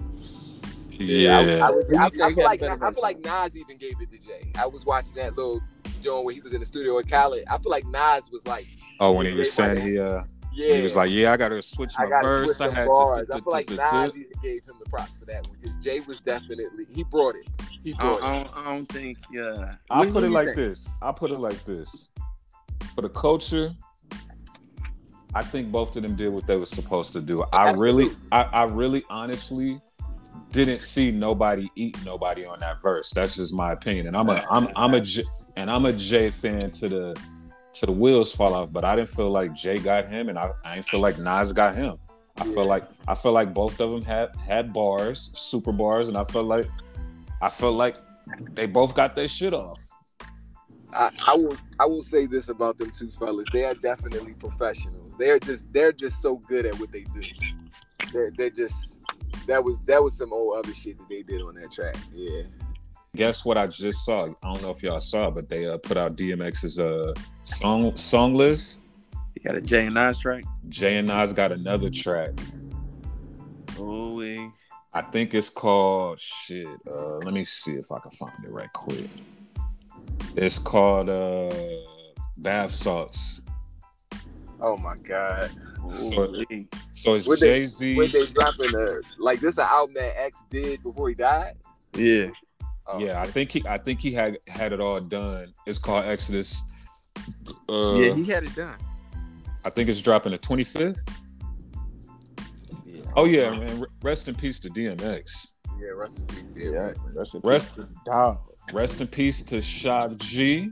[1.62, 4.18] I, I, would- I- I feel like I feel like Nas even gave it to
[4.18, 4.52] Jay.
[4.58, 5.62] I was watching that little
[6.02, 7.44] joint where he was in the studio with Khaled.
[7.50, 8.68] I feel like Nas was like,
[9.00, 10.24] Oh, when he was Jay saying he uh
[10.60, 12.58] yeah, he was like, Yeah, I gotta switch my I got to verse.
[12.58, 13.18] switch I had bars.
[13.28, 14.12] to I feel like Nas
[14.44, 17.48] gave him the props for that one because Jay was definitely he brought it.
[17.84, 18.44] He I brought don't, I it.
[18.44, 19.18] don't, I don't think.
[19.32, 19.76] Yeah.
[19.90, 20.58] I'll put it like think?
[20.58, 20.94] this.
[21.02, 22.12] I'll put it like this.
[22.96, 23.74] For the culture,
[25.34, 27.44] I think both of them did what they were supposed to do.
[27.54, 29.80] I really, I, I really honestly
[30.52, 33.12] didn't see nobody eat nobody on that verse.
[33.12, 34.08] That's just my opinion.
[34.08, 35.24] And I'm a I'm I'm a J,
[35.56, 37.22] and I'm a Jay fan to the
[37.80, 40.52] to the wheels fall off, but I didn't feel like Jay got him and I,
[40.66, 41.98] I didn't feel like Nas got him.
[42.38, 42.54] I Yeah.
[42.54, 46.24] feel like I feel like both of them had had bars, super bars, and I
[46.26, 46.68] felt like
[47.42, 47.96] I felt like
[48.52, 49.80] they both got their shit off.
[50.94, 53.48] I, I will I will say this about them two fellas.
[53.54, 55.14] They are definitely professionals.
[55.18, 57.22] They're just they're just so good at what they do.
[58.12, 59.00] They're they're just
[59.48, 61.96] that was that was some old other shit that they did on that track.
[62.14, 62.44] Yeah.
[63.16, 64.26] Guess what I just saw?
[64.26, 68.36] I don't know if y'all saw, but they uh, put out DMX's uh song song
[68.36, 68.82] list.
[69.36, 70.44] You got a Jay and Nas track.
[70.70, 72.32] Jay and Nas got another track.
[73.80, 74.50] Oh, we.
[74.94, 76.68] I think it's called shit.
[76.88, 79.08] Uh, let me see if I can find it right quick.
[80.36, 81.50] It's called uh,
[82.40, 83.42] Bath Salts.
[84.62, 85.50] Oh my god.
[85.92, 86.68] So- Ooh-wee.
[86.92, 87.96] So it's they- Jay Z.
[87.96, 91.54] When they dropping a like this, an album that X did before he died.
[91.94, 92.28] Yeah.
[92.92, 93.64] Oh, Yeah, I think he.
[93.68, 95.54] I think he had had it all done.
[95.68, 96.74] It's called Exodus.
[97.70, 98.76] Uh, yeah, he had it done.
[99.66, 101.04] I think it's dropping the twenty fifth.
[102.86, 103.02] Yeah.
[103.16, 103.86] Oh yeah, man.
[104.02, 105.50] Rest in peace to DMX.
[105.80, 105.88] yeah.
[105.96, 106.74] Rest in peace, dude.
[106.74, 106.94] Yeah.
[107.16, 108.40] That's a Rest- dog.
[108.72, 110.70] Rest in peace to Shock G.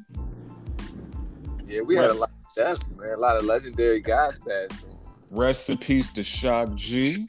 [1.67, 3.09] Yeah, we had a lot of deaths, man.
[3.13, 4.97] A lot of legendary guys passed on.
[5.29, 7.27] Rest in peace to Shock G.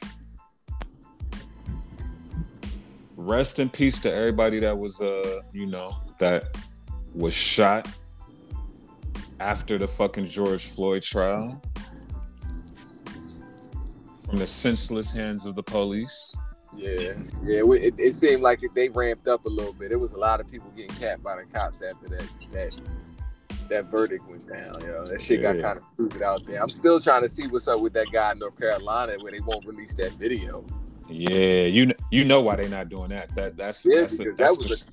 [3.21, 5.89] Rest in peace to everybody that was uh, you know,
[6.21, 6.57] that
[7.15, 7.89] was shot
[9.41, 11.61] after the fucking George Floyd trial.
[14.25, 16.37] From the senseless hands of the police.
[16.77, 17.63] Yeah, yeah.
[17.75, 19.89] It, it seemed like they ramped up a little bit.
[19.89, 22.79] There was a lot of people getting capped by the cops after that that
[23.69, 24.81] that verdict went down.
[24.83, 25.63] You know, that shit got Yeah.
[25.63, 26.63] kind of stupid out there.
[26.63, 29.41] I'm still trying to see what's up with that guy in North Carolina where they
[29.41, 30.65] won't release that video.
[31.09, 33.35] Yeah, you you know why they're not doing that.
[33.35, 34.85] That that's Yeah, that's, a, that's that was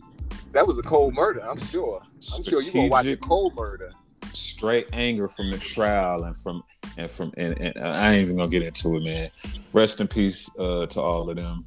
[0.54, 1.42] that was a cold murder.
[1.42, 2.02] I'm sure.
[2.36, 3.92] I'm sure you gonna watch a cold murder.
[4.34, 6.64] straight anger from the trial and from
[6.98, 9.30] and from and, and I ain't even gonna get into it, man.
[9.74, 11.66] Rest in peace uh, to all of them.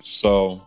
[0.00, 0.58] So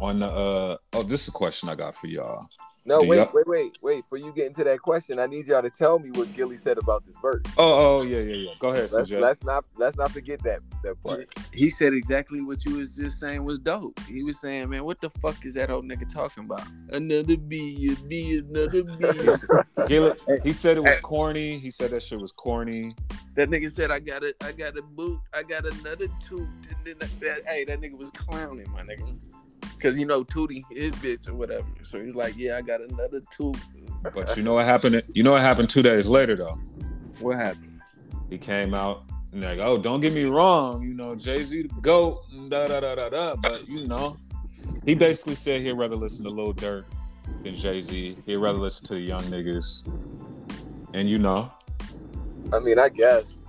[0.00, 2.46] on the uh oh, this is a question I got for y'all.
[2.84, 4.02] No, Do wait, y'all- wait, wait, wait.
[4.02, 6.78] Before you get into that question, I need y'all to tell me what Gillie said
[6.78, 7.42] about this verse.
[7.56, 8.50] Oh, oh yeah, yeah, yeah.
[8.58, 9.20] Go ahead, let's, CJ.
[9.20, 11.28] let's not let's not forget that that part.
[11.52, 14.00] He said exactly what you was just saying was dope.
[14.08, 16.66] He was saying, man, what the fuck is that old nigga talking about?
[16.90, 19.06] Another B, a B, another B.
[19.86, 21.58] Gillie, he said it was corny.
[21.58, 22.96] He said that shit was corny.
[23.36, 26.48] that nigga said, I got a, I got a boot, I got another tooth.
[26.68, 29.16] And then that, that- hey, that nigga was clowning, my nigga.
[29.82, 31.66] Cause you know Tootie, his bitch or whatever.
[31.82, 33.60] So he's like, yeah, I got another tooth.
[34.14, 35.02] But you know what happened?
[35.12, 36.56] You know what happened two days later though.
[37.18, 37.80] What happened?
[38.30, 41.80] He came out and like, oh, don't get me wrong, you know, Jay Z the
[41.80, 43.34] goat, da da da da da.
[43.34, 44.18] But you know,
[44.84, 46.84] he basically said he'd rather listen to Lil Durk
[47.42, 48.18] than Jay Z.
[48.24, 49.88] He'd rather listen to the young niggas.
[50.94, 51.50] And you know,
[52.52, 53.42] I mean, I guess.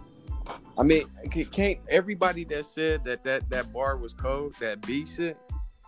[0.78, 1.04] I mean,
[1.52, 5.38] can't everybody that said that that that bar was cold, that B shit,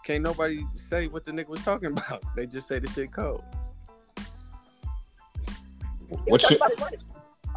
[0.05, 2.23] can't nobody say what the nigga was talking about.
[2.35, 3.43] They just say the shit cold.
[6.25, 6.61] what shit?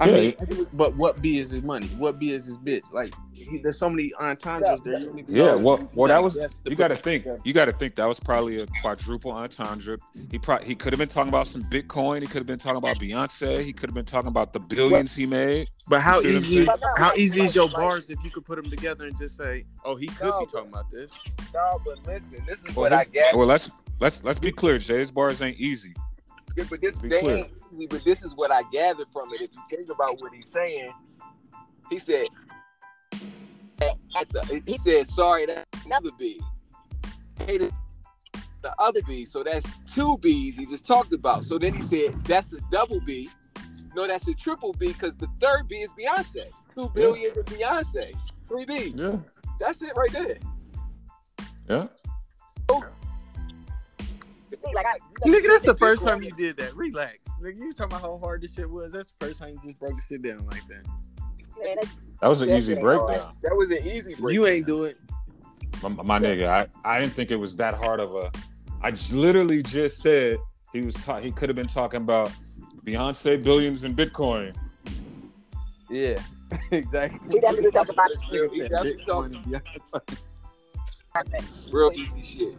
[0.00, 1.88] I Yeah, mean, but what B is his money?
[1.98, 2.90] What B is his bitch?
[2.92, 5.00] Like, he, there's so many entendres there.
[5.00, 7.26] You Yeah, well, well, that was you got to think.
[7.44, 9.98] You got to think that was probably a quadruple entendre.
[10.30, 12.20] He probably he could have been talking about some Bitcoin.
[12.20, 13.62] He could have been talking about Beyonce.
[13.62, 15.68] He could have been talking about the billions he made.
[15.88, 16.68] But how You see easy?
[16.96, 19.96] How easy is your bars if you could put them together and just say, "Oh,
[19.96, 21.12] he could No, be talking about this."
[21.52, 23.34] No, but listen, this is Well, what I let's, guess.
[23.34, 24.78] well, let's let's let's be clear.
[24.78, 25.94] Jay's bars ain't easy.
[26.70, 27.36] but this be they clear.
[27.38, 27.50] ain't
[27.90, 29.40] but this is what I gathered from it.
[29.40, 30.92] If you think about what he's saying,
[31.90, 32.28] he said
[34.66, 36.40] he said, sorry, that's another B.
[37.46, 37.72] Hated
[38.60, 41.44] the other B, so that's two B's he just talked about.
[41.44, 43.30] So then he said, that's a double B.
[43.94, 46.46] No, that's a triple B because the third B is Beyonce.
[46.74, 48.12] Two billion to Beyonce.
[48.46, 48.94] Three B's.
[48.94, 49.16] Yeah,
[49.60, 50.38] That's it right there.
[51.68, 51.86] yeah.
[54.74, 56.74] Like I, Nigga, that's the first time you did that.
[56.74, 57.58] Relax, nigga.
[57.58, 58.92] You talking about how hard this shit was?
[58.92, 61.88] That's the first time you just broke the shit down like that.
[62.20, 63.34] That was an easy breakdown.
[63.42, 64.30] That was an easy breakdown.
[64.32, 64.96] You ain't do it.
[65.82, 68.30] My, my nigga, I, I didn't think it was that hard of a.
[68.80, 70.38] I j- literally just said
[70.72, 72.30] he was ta- he could have been talking about
[72.84, 74.54] Beyonce billions in Bitcoin.
[75.90, 76.20] Yeah,
[76.70, 77.20] exactly.
[77.28, 78.42] We definitely talk about This it.
[78.42, 79.46] nigga We said definitely Bitcoin and
[81.72, 82.54] Real easy shit.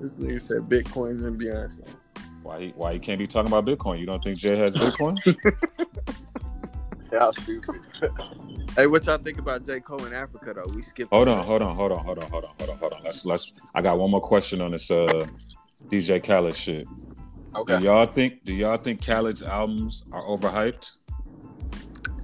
[0.00, 1.86] This nigga said Bitcoins and Beyonce.
[2.42, 3.98] Why he why he can't be talking about Bitcoin?
[3.98, 5.16] You don't think Jay has Bitcoin?
[7.12, 7.80] How stupid.
[8.76, 9.78] Hey, what y'all think about J.
[9.78, 10.74] Cole in Africa though?
[10.74, 11.12] We skipped.
[11.12, 13.02] hold on, hold on, hold on, hold on, hold on, hold on, hold on.
[13.04, 13.52] Let's let's.
[13.72, 15.24] I got one more question on this uh
[15.92, 16.84] DJ Khaled shit.
[17.56, 17.78] Okay.
[17.78, 20.90] Do y'all think do y'all think Khaled's albums are overhyped?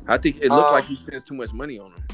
[0.09, 2.05] I think it looked Um, like he spends too much money on them.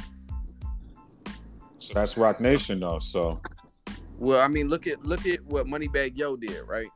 [1.78, 2.98] So that's Roc Nation though.
[2.98, 3.38] So
[4.18, 6.88] Well, I mean, look at look at what Moneybagg Yo did, right?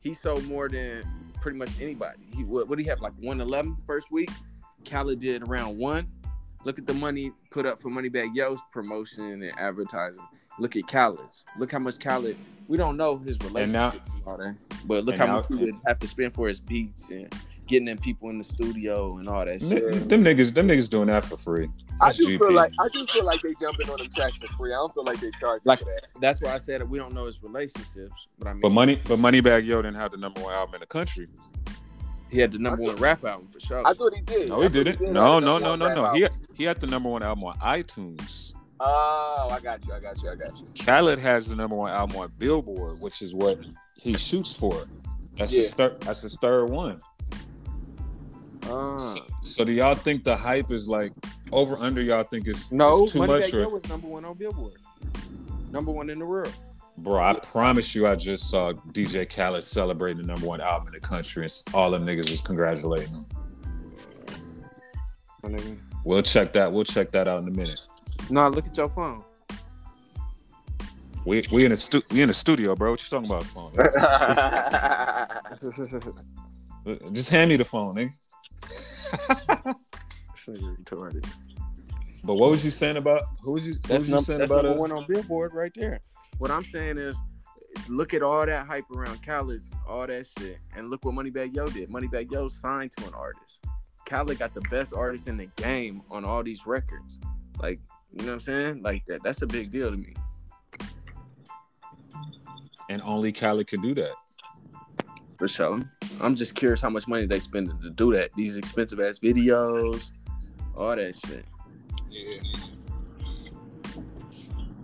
[0.00, 1.02] He sold more than
[1.40, 2.18] pretty much anybody.
[2.36, 4.30] He what what he have like 111 first week.
[4.88, 6.06] Khaled did around one.
[6.64, 10.26] Look at the money put up for Moneybagg Yo's promotion and advertising.
[10.58, 11.44] Look at Khaled's.
[11.58, 12.36] Look how much Khaled.
[12.68, 14.56] We don't know his relationship now- and all that,
[14.86, 17.32] but look how now- much he would have to spend for his beats and
[17.66, 20.08] getting them people in the studio and all that shit.
[20.08, 21.68] them niggas, them niggas doing that for free.
[22.00, 22.38] I That's do GP.
[22.38, 24.72] feel like I do feel like they jumping on them tracks for free.
[24.72, 26.06] I don't feel like they charge Like- for that.
[26.20, 29.00] That's why I said that we don't know his relationships, but I mean, But money,
[29.08, 31.28] but Moneybagg Yo didn't have the number one album in the country.
[32.30, 33.86] he had the number one rap album for sure.
[33.86, 34.48] I thought he did.
[34.48, 34.98] No, he didn't.
[34.98, 36.12] did No, no, no, no, no.
[36.12, 38.54] He had, he had the number one album on iTunes.
[38.80, 39.92] Oh, I got you.
[39.94, 40.30] I got you.
[40.30, 40.66] I got you.
[40.84, 43.58] Khaled has the number one album on Billboard, which is what
[44.02, 44.86] he shoots for.
[45.36, 46.00] That's his third.
[46.00, 47.00] That's his third one.
[48.66, 48.96] Ah.
[48.96, 51.12] So, so do y'all think the hype is like
[51.52, 52.00] over under?
[52.00, 53.54] Y'all think it's, No, it's too Moneybagg much?
[53.54, 54.74] Or, was number one on Billboard.
[55.70, 56.52] Number one in the world.
[56.98, 60.94] bro, I promise you, I just saw DJ Khaled celebrating the number one album in
[60.94, 63.26] the country, and all them niggas was congratulating him.
[65.42, 65.76] Nigga.
[66.04, 66.72] We'll check that.
[66.72, 67.80] We'll check that out in a minute.
[68.30, 69.24] Nah, look at your phone.
[71.26, 72.92] We we in the stu- we in the studio, bro.
[72.92, 73.72] What you talking about, phone?
[77.12, 78.28] Just hand me the phone, nigga.
[80.46, 81.26] This nigga retarded.
[82.22, 83.74] But what was you saying about who was you?
[83.74, 86.00] What That's, was you saying that's about number one on Billboard right there.
[86.38, 87.18] What I'm saying is,
[87.88, 91.66] look at all that hype around Khaled's, all that shit, and look what Moneybagg Yo
[91.66, 91.88] did.
[91.90, 93.64] Moneybagg Yo signed to an artist.
[94.06, 97.18] Khaled got the best artist in the game on all these records.
[97.58, 97.80] Like,
[98.12, 98.82] you know what I'm saying?
[98.82, 99.22] Like that.
[99.22, 100.14] That's a big deal to me.
[102.88, 104.14] and only Khaled can do that.
[105.44, 105.82] For sure.
[106.22, 108.32] I'm just curious how much money they spending to do that.
[108.34, 110.10] These expensive ass videos,
[110.74, 111.44] all that shit.
[112.08, 112.40] Yeah.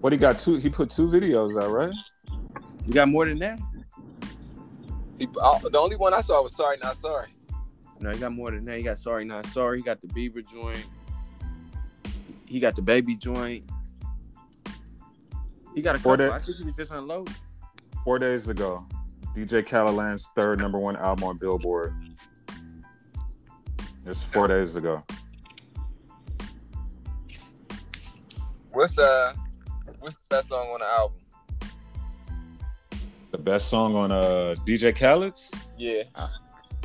[0.03, 0.57] What he got two?
[0.57, 1.95] He put two videos out, right?
[2.87, 3.59] You got more than that?
[5.19, 7.29] He, uh, the only one I saw was sorry, not sorry.
[7.99, 8.77] No, he got more than that.
[8.77, 9.79] He got sorry, not sorry.
[9.79, 10.85] He got the Bieber joint.
[12.45, 13.65] He got the baby joint.
[15.75, 16.17] He got a Or couple.
[16.19, 17.35] that- I think he just unloaded.
[18.05, 18.85] Four days ago,
[19.35, 21.95] DJ Khaled lands third number one album on Billboard.
[24.07, 25.05] It's four days ago.
[28.73, 29.35] What's uh,
[30.01, 31.17] what's the best song on the album?
[33.31, 35.59] The best song on uh DJ Khaled's.
[35.79, 36.03] Yeah.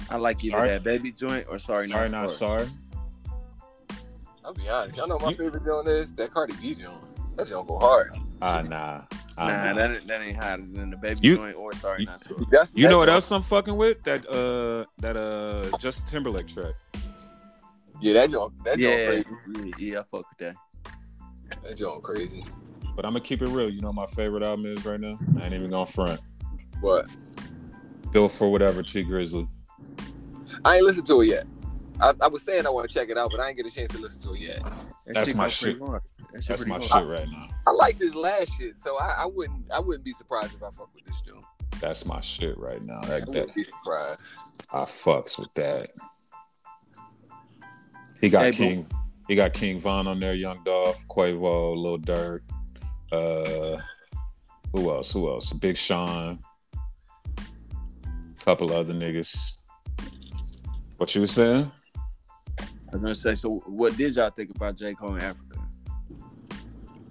[0.09, 0.69] I like either Sorry.
[0.69, 2.65] that baby joint or sorry, sorry, not, not sorry.
[2.65, 2.71] sorry.
[4.43, 4.97] I'll be honest.
[4.97, 7.03] Y'all know my You- favorite joint is that Cardi B joint.
[7.37, 8.15] That joint go hard.
[8.41, 9.01] Ah, nah.
[9.01, 9.73] Ah, Nah, nah.
[9.73, 12.45] that, ain't- that ain't hotter than the baby You- joint or sorry, you- not sorry.
[12.51, 14.01] That's, You that know what else I'm fucking with?
[14.03, 16.73] That uh that uh Justin Timberlake track.
[18.01, 18.53] Yeah, that joint.
[18.63, 19.25] That Yeah, crazy.
[19.55, 20.55] yeah, yeah, I fuck with that.
[21.63, 22.43] That joint crazy.
[22.95, 23.69] But I'm gonna keep it real.
[23.69, 25.17] You know what my favorite album is right now?
[25.39, 26.19] I ain't even gonna front.
[26.81, 27.07] But
[28.11, 29.47] Built for whatever Tee Grizzley.
[30.63, 31.45] I ain't listened to it yet.
[32.01, 33.71] I, I was saying I want to check it out, but I ain't get a
[33.71, 34.63] chance to listen to it yet.
[34.63, 35.79] That That's shit my go pretty shit.
[35.79, 36.01] hard.
[36.33, 36.83] That shit That's my hard.
[37.09, 37.47] shit right now.
[37.67, 40.69] I like this last shit, so I, I wouldn't I wouldn't be surprised if I
[40.71, 41.43] fuck with this joint.
[41.79, 42.99] That's my shit right now.
[43.03, 44.21] I That, that wouldn't be surprised.
[44.73, 45.89] I fucks with that.
[48.21, 48.57] He got Hey, bro.
[48.57, 48.87] King.
[49.27, 52.41] He got King Von on there, Young Dolph, Quavo, Lil Durk.
[53.11, 53.81] Uh,
[54.71, 55.11] who else?
[55.13, 55.51] Who else?
[55.53, 56.39] Big Sean.
[58.43, 59.61] Couple other niggas.
[60.97, 61.71] What you was saying?
[62.95, 64.93] I was gonna say, so what did y'all think about J.
[64.93, 65.57] Cole in Africa?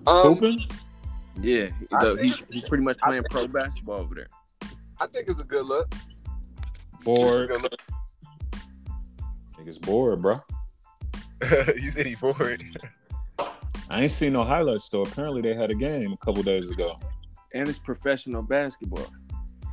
[0.07, 0.61] Um, Hooping?
[1.43, 4.29] Yeah, the, he's, think- he's pretty much playing pro basketball over there.
[4.99, 5.93] I think it's a good look.
[7.05, 7.51] Bored.
[7.51, 7.79] It's a good
[9.59, 10.41] Niggas bored, bro.
[11.43, 11.77] look.
[11.77, 12.65] you said he bored.
[13.91, 15.03] I ain't seen no highlights though.
[15.03, 16.97] Apparently they had a game a couple days ago.
[17.53, 19.07] And it's professional basketball.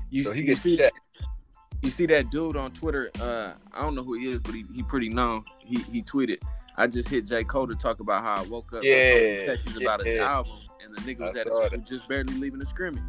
[0.09, 0.91] You, So he you gets see that?
[1.81, 3.09] You see that dude on Twitter?
[3.19, 5.43] Uh, I don't know who he is, but he, he pretty known.
[5.59, 6.37] He he tweeted,
[6.77, 10.05] "I just hit J Cole to talk about how I woke up, Yeah, texted about
[10.05, 10.31] his yeah.
[10.31, 11.85] album, and the nigga was I at saw his, that.
[11.87, 13.01] just barely leaving the scrimmage."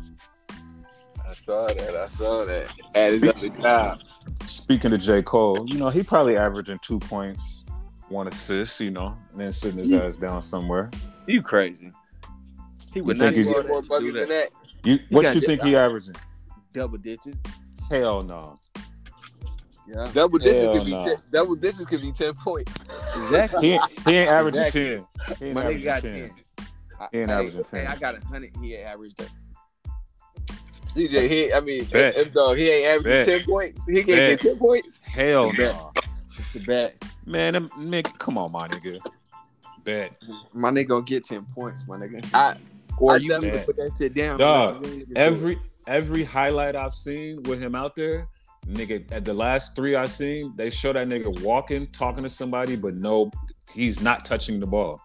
[1.28, 1.96] I saw that.
[1.96, 2.72] I saw that.
[2.94, 3.98] At his other.
[4.44, 5.22] Speaking of J.
[5.22, 7.64] Cole, you know, he probably averaging two points,
[8.08, 10.90] one assist, you know, and then sitting his ass down somewhere.
[11.26, 11.90] You crazy?
[12.92, 13.88] He would You not think he's- more that.
[13.88, 14.50] buckets than that.
[14.84, 16.16] You what got you think he averaging?
[16.72, 17.36] Double digits.
[17.90, 18.58] Hell no.
[19.86, 21.04] Yeah, Double digits Hell could be nah.
[21.04, 22.72] ten, double digits could be ten points.
[23.16, 23.66] exactly.
[23.68, 24.96] He ain't, he ain't averaging Exactly.
[24.96, 25.06] ten.
[25.38, 26.30] He ain't My nigga averaging got ten.
[27.00, 27.86] I- He ain't hey, averaging hey, 10.
[27.88, 28.50] I got a hundred.
[28.60, 29.30] He ain't averaged that.
[30.94, 32.16] CJ, he I mean, Bet.
[32.16, 33.26] if, dog, he ain't averaging Bet.
[33.26, 33.84] ten points.
[33.86, 34.28] He can't Bet.
[34.28, 34.98] get ten points.
[35.02, 35.72] Hell It's a bet.
[35.74, 35.92] no.
[36.38, 37.04] It's a bet.
[37.26, 39.00] Man, them, nigga, come on, my nigga.
[39.84, 40.12] Bet.
[40.52, 42.24] My nigga gonna get ten points, my nigga.
[42.32, 42.54] I
[42.98, 44.38] or I you need to put that shit down.
[44.38, 44.92] Dog, man.
[44.92, 48.26] You need Every every highlight I've seen with him out there,
[48.68, 52.76] nigga, at the last three I seen, they show that nigga walking, talking to somebody,
[52.76, 53.30] but no,
[53.74, 55.00] he's not touching the ball.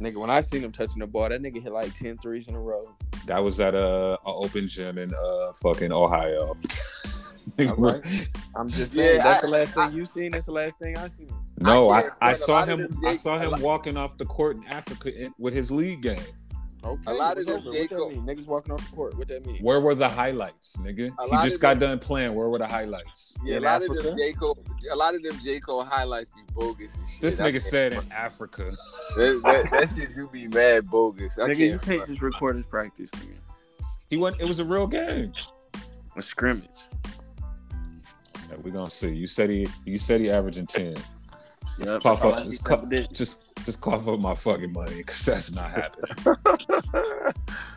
[0.00, 0.16] nigga.
[0.16, 2.60] When I seen him touching the ball, that nigga hit like 10 threes in a
[2.60, 2.94] row.
[3.26, 6.56] That was at a, a open gym in uh fucking Ohio.
[7.60, 8.28] Alright.
[8.54, 10.32] I'm just Yeah, saying that's I- the last thing you seen.
[10.32, 11.30] That's the last thing I seen.
[11.60, 12.80] No, I I, I, saw him.
[12.82, 16.02] them I J- saw him walking off the court in Africa in, with his league
[16.02, 16.20] game.
[16.86, 17.02] Okay.
[17.10, 17.70] A lot of them over?
[17.70, 17.80] J.
[17.82, 19.18] What Cole- Niggas walking off the court.
[19.18, 19.58] What that mean?
[19.60, 21.12] Where were the highlights, nigga?
[21.30, 22.34] He just got them- done playing.
[22.34, 23.36] Where were the highlights?
[23.44, 24.58] Yeah, a In lot of them J Cole,
[24.90, 27.22] a lot of them J Cole highlights be bogus and shit.
[27.22, 28.12] This nigga said in.
[28.12, 28.70] Africa.
[29.16, 31.38] that, that, that shit do be mad bogus.
[31.38, 31.58] I Nigga, can't.
[31.58, 33.34] you can't just record his practice, nigga.
[34.08, 34.40] He went.
[34.40, 35.32] It was a real game.
[36.14, 36.84] A scrimmage.
[38.48, 39.12] Yeah, we gonna see.
[39.12, 39.66] You said he.
[39.84, 40.96] You said he averaging ten.
[41.78, 42.44] Let's Yep, cough up.
[42.44, 46.34] Just, cough, just, just cough up my fucking money because that's not happening.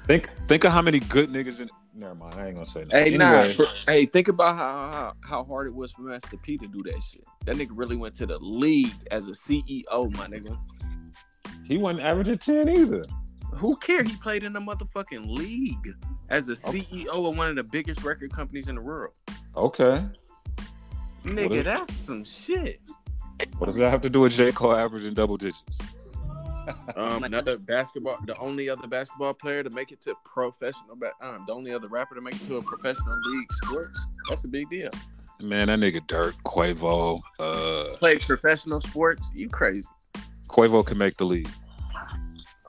[0.08, 1.70] think, think of how many good niggas in.
[1.94, 2.36] Never mind.
[2.36, 2.94] I ain't gonna say that.
[2.94, 3.66] Hey, anyway, nah.
[3.86, 7.02] Hey, think about how, how how hard it was for Master P to do that
[7.04, 7.26] shit.
[7.46, 10.58] That nigga really went to the league as a CEO, my nigga.
[11.66, 13.04] he wasn't averaging ten either.
[13.56, 14.04] Who care?
[14.04, 15.94] He played in the motherfucking league
[16.30, 16.84] as a Okay.
[16.84, 19.14] CEO of one of the biggest record companies in the world.
[19.58, 20.00] Okay.
[21.26, 22.80] Nigga, is- that's some shit.
[23.58, 25.80] What does that have to do with J Cole averaging double digits?
[26.96, 31.54] Um, another basketball, the only other basketball player to make it to professional, um, the
[31.54, 34.06] only other rapper to make it to a professional league sports.
[34.30, 34.92] That's a big deal.
[35.42, 37.22] Man, that nigga Durk Quavo.
[37.40, 39.88] Uh, Play professional sports, you crazy?
[40.48, 41.50] Quavo can make the league.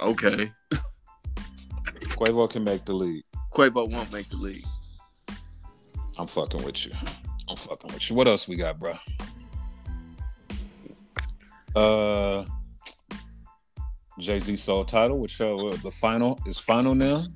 [0.00, 0.52] Okay.
[2.00, 3.24] Quavo can make the league.
[3.52, 4.64] Quavo won't make the league.
[6.18, 6.92] I'm fucking with you.
[7.48, 8.16] I'm fucking with you.
[8.16, 8.94] What else we got, bro?
[11.74, 12.44] Uh,
[14.18, 17.26] Jay Z sold Tidal, which uh, the final is final now.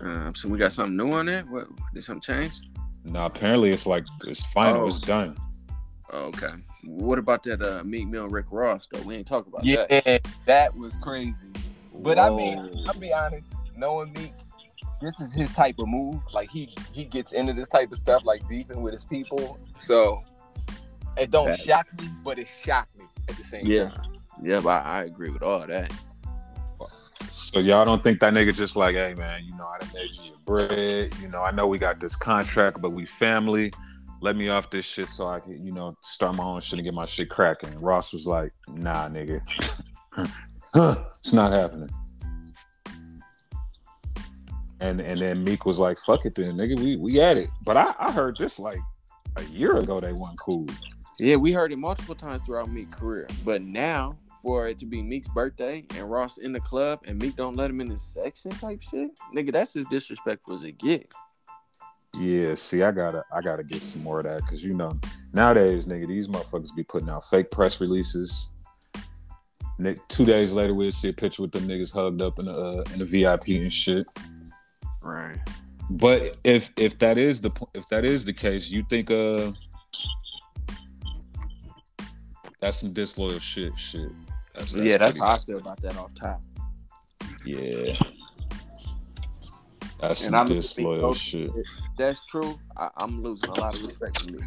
[0.00, 1.42] Um, so we got something new on there.
[1.42, 2.52] What did something change?
[3.04, 4.82] No, apparently it's like it's final.
[4.82, 4.86] Oh.
[4.86, 5.36] It's done.
[6.10, 6.52] Oh, okay.
[6.84, 9.02] What about that uh, Meek Mill Rick Ross though?
[9.02, 10.26] We ain't talk about Yeah, that.
[10.46, 11.34] that was crazy.
[11.94, 14.32] But I mean, I'll be honest, knowing Meek,
[15.02, 16.20] this is his type of move.
[16.32, 19.58] Like he he gets into this type of stuff, like beefing with his people.
[19.76, 20.22] So
[21.20, 21.62] it don't Facts.
[21.64, 23.88] shock me, but it shocked me at the same Yeah.
[23.90, 24.12] time.
[24.42, 25.92] yeah, but I, I agree with all that.
[27.30, 30.10] So y'all don't think that nigga just like, hey man, you know, I done made
[30.12, 31.14] you your bread.
[31.20, 33.70] You know, I know we got this contract, but we family.
[34.20, 36.84] Let me off this shit so I can, you know, start my own shit and
[36.84, 37.70] get my shit cracking.
[37.70, 39.40] And Ross was like, nah, nigga.
[41.20, 41.90] it's not happening.
[44.80, 46.78] And and then Meek was like, fuck it then, nigga.
[46.78, 47.50] We we at it.
[47.64, 48.80] But I, I heard this like
[49.36, 50.66] a year ago they weren't cool.
[51.18, 55.02] Yeah, we heard it multiple times throughout Meek's career, but now for it to be
[55.02, 58.52] Meek's birthday and Ross in the club and Meek don't let him in his section
[58.52, 61.12] type shit, nigga, that's as disrespectful as it get.
[62.14, 64.98] Yeah, see, I gotta, I gotta get some more of that because you know
[65.32, 68.52] nowadays, nigga, these motherfuckers be putting out fake press releases.
[69.80, 72.54] Nick, two days later, we'll see a picture with them niggas hugged up in the
[72.54, 74.06] uh, in the VIP and shit.
[75.02, 75.36] Right.
[75.90, 79.52] But if if that is the po- if that is the case, you think uh
[82.60, 84.10] that's some disloyal shit, shit.
[84.54, 86.42] That's, yeah, that's how I feel about that off top.
[87.44, 87.94] yeah.
[90.00, 91.50] That's And some I look disloyal shit.
[91.98, 92.58] That's true.
[92.76, 94.44] I, I'm losing a lot of respect for Meek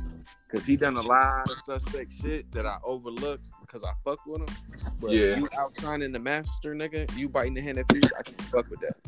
[0.49, 4.41] because he done a lot of suspect shit that I overlooked because I fuck with
[4.41, 4.55] him.
[4.99, 5.37] But Yeah.
[5.37, 7.15] you outshining the master, nigga.
[7.17, 8.11] You biting the hand that feeds.
[8.17, 8.99] I can't fuck with that.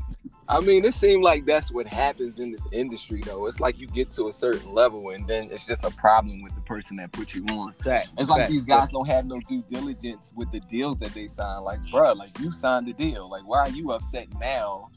[0.48, 3.46] I mean, it seemed like that's what happens in this industry, though.
[3.46, 6.54] It's like you get to a certain level, and then it's just a problem with
[6.54, 7.74] the person that put you on.
[7.86, 11.28] That It's like these guys don't have no due diligence with the deals that they
[11.28, 11.64] sign.
[11.64, 13.30] Like, bruh, like you signed the deal.
[13.30, 14.92] Like, why are you upset now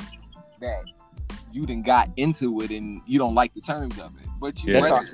[0.61, 0.85] that
[1.53, 4.26] you didn't got into it and you don't like the terms of it?
[4.39, 4.81] But you Yeah.
[4.81, 5.09] read, like,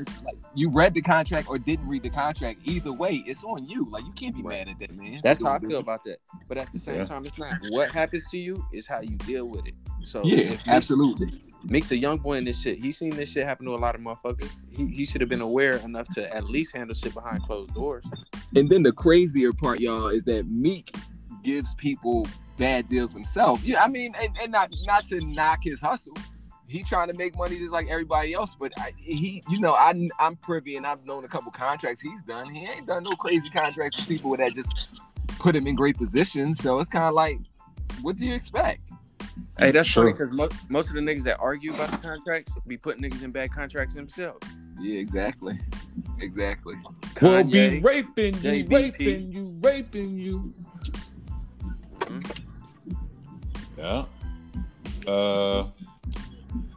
[0.54, 2.60] you read the contract or didn't read the contract.
[2.64, 3.84] Either way, it's on you.
[3.90, 4.66] Like, you can't be Right.
[4.66, 5.20] mad at that, man.
[5.22, 6.18] That's how I You feel about that.
[6.48, 7.04] But at the same Yeah.
[7.06, 9.74] time, it's not what happens to you is how you deal with it.
[10.04, 11.44] So Yeah, if Meek- absolutely.
[11.64, 12.82] Meek's a young boy in this shit.
[12.82, 14.62] He's seen this shit happen to a lot of motherfuckers.
[14.76, 18.04] He, he should have been aware enough to at least handle shit behind closed doors.
[18.56, 20.92] And then the crazier part, y'all, is that Meek
[21.44, 22.26] gives people
[22.58, 23.64] bad deals himself.
[23.64, 26.14] Yeah, I mean, and, and not not to knock his hustle.
[26.72, 30.08] He trying to make money just like everybody else, but I, he, you know, I
[30.18, 32.48] I'm privy and I've known a couple contracts he's done.
[32.52, 34.88] He ain't done no crazy contracts with people that just
[35.38, 36.58] put him in great positions.
[36.58, 37.38] So it's kind of like,
[38.00, 38.80] what do you expect?
[39.58, 40.04] Hey, that's Sure.
[40.04, 43.22] funny because mo- most of the niggas that argue about the contracts be putting niggas
[43.22, 44.46] in bad contracts themselves.
[44.80, 45.58] Yeah, exactly,
[46.20, 46.74] exactly.
[47.20, 50.54] We'll be Kanye, raping you, raping you, raping you.
[53.78, 54.04] Yeah.
[55.06, 55.66] Uh,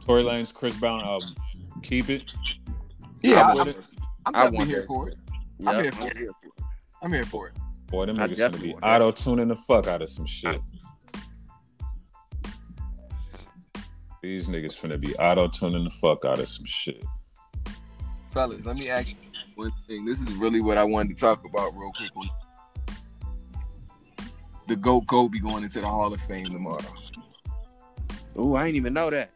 [0.00, 1.28] Tory Lanez Chris Brown album.
[1.82, 2.34] Keep it.
[3.22, 3.92] Yeah, I'm I'm, with
[4.26, 4.34] I'm.
[4.34, 5.18] I'm I definitely here for it.
[5.58, 6.16] Yeah, I'm here for it.
[6.16, 6.30] it.
[7.02, 7.54] I'm here for it.
[7.88, 10.60] Boy, them niggas gonna be auto tuning the fuck out of some shit.
[14.22, 17.04] These niggas finna be auto tuning the fuck out of some shit.
[18.32, 19.14] Fellas, let me ask you
[19.54, 20.04] one thing.
[20.04, 22.30] This is really what I wanted to talk about real quickly.
[24.66, 26.82] The GOAT Kobe going into the Hall of Fame tomorrow.
[28.38, 29.30] Ooh, I ain't even know that.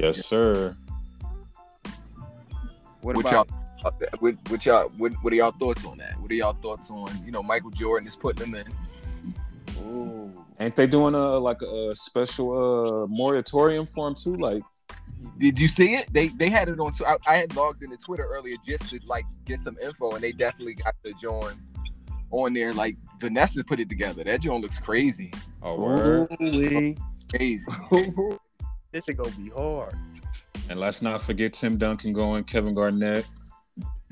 [0.00, 0.74] Yes, sir.
[3.02, 3.48] What, What about?
[3.82, 6.18] y'all, what, what y'all, what, what are y'all thoughts on that?
[6.20, 8.66] What are y'all thoughts on, you know, Michael Jordan is putting them in?
[9.82, 10.32] Ooh.
[10.58, 14.36] Ain't they doing a like a special uh moratorium for him too?
[14.36, 14.62] Like,
[15.38, 16.12] Did you see it?
[16.12, 16.92] They they had it on.
[17.06, 20.32] I, I had logged into Twitter earlier just to like get some info, and they
[20.32, 21.56] definitely got the joint
[22.30, 22.72] on there.
[22.74, 24.22] Like Vanessa put it together.
[24.24, 25.32] That joint looks crazy,
[25.62, 26.98] oh word.
[27.30, 27.66] Crazy.
[28.92, 29.94] this is gonna be hard.
[30.68, 33.26] And let's not forget Tim Duncan going, Kevin Garnett,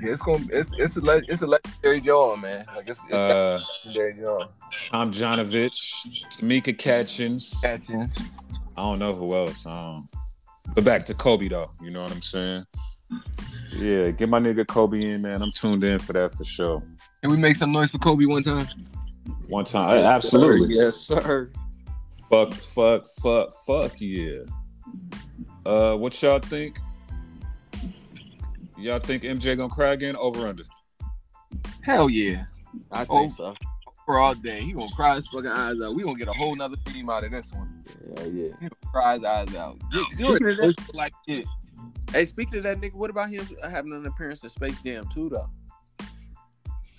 [0.01, 2.65] Yeah, it's gonna it's it's a le- it's a legendary joint, man.
[2.75, 4.51] Like it's, it's uh, legendary joint.
[4.85, 7.61] Tomjanovich, Tamika Catchings.
[7.63, 8.31] Catchings.
[8.77, 9.67] I don't know who else.
[9.67, 10.07] Um,
[10.75, 11.71] but back to Kobe though.
[11.81, 12.65] You know what I'm saying?
[13.73, 15.43] Yeah, get my nigga Kobe in, man.
[15.43, 16.83] I'm tuned in for that for sure.
[17.23, 18.67] Can we make some noise for Kobe one time?
[19.49, 20.77] One time, absolutely.
[20.77, 21.51] Yes, sir.
[22.31, 24.41] Fuck, fuck, fuck, fuck yeah.
[25.67, 26.79] Uh, what y'all think?
[28.79, 30.17] Y'all think MJ gonna cry again?
[30.17, 30.63] Over under?
[31.83, 32.45] Hell yeah.
[32.93, 33.27] I think Oh.
[33.29, 33.55] so.
[34.07, 34.61] suffer all day.
[34.63, 35.95] He gonna cry his fucking eyes out.
[35.95, 37.83] We gonna get a whole nother theme out of this one.
[38.17, 38.49] Yeah, yeah.
[38.61, 39.77] He gonna cry his eyes out.
[40.11, 41.47] Speaking of that- like it.
[42.13, 45.29] Hey, speaking of that nigga, what about him having an appearance in Space Jam 2
[45.29, 45.51] though?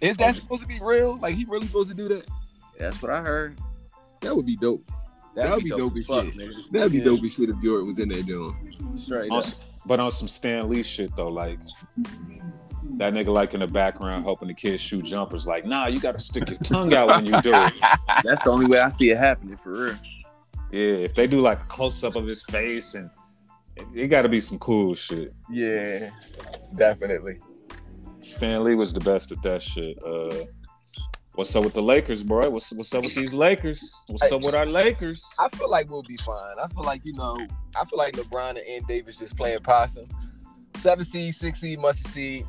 [0.02, 1.18] Is that supposed to be real?
[1.18, 2.28] Like he really supposed to do that?
[2.78, 3.58] That's what I heard.
[4.22, 4.88] That would be dope.
[5.44, 6.36] That'd be dope as shit.
[6.36, 6.72] nigga.
[6.72, 8.76] That'd be Yeah, dope as shit if Jordan was in there doing.
[8.96, 9.42] Straight On
[9.86, 11.60] but on some Stan Lee shit though, like
[12.98, 15.48] that nigga like in the background helping the kids shoot jumpers.
[15.48, 17.74] Like, nah, you gotta stick your tongue out when you do it.
[18.24, 19.96] That's the only way I see it happening for real.
[20.72, 23.10] Yeah, if they do like a close up of his face and
[23.76, 25.34] it, it got to be some cool shit.
[25.50, 26.10] Yeah,
[26.76, 27.40] definitely.
[28.22, 29.98] Stan Lee was the best at that shit.
[30.04, 30.46] Uh,
[31.40, 32.50] what's up with the Lakers, bro?
[32.50, 34.04] What's what's up with these Lakers?
[34.08, 35.26] What's up with our Lakers?
[35.40, 36.56] I feel like we'll be fine.
[36.62, 37.38] I feel like you know.
[37.80, 40.06] I feel like LeBron and Ann Davis just playing possum.
[40.76, 42.46] Seven seed, six seed, must seed.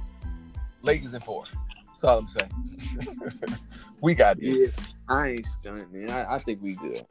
[0.83, 1.45] Lakers in four.
[1.91, 2.51] That's all I'm saying.
[4.01, 4.75] we got this.
[5.09, 6.11] I ain't stunned, man.
[6.11, 7.07] I, I think we good.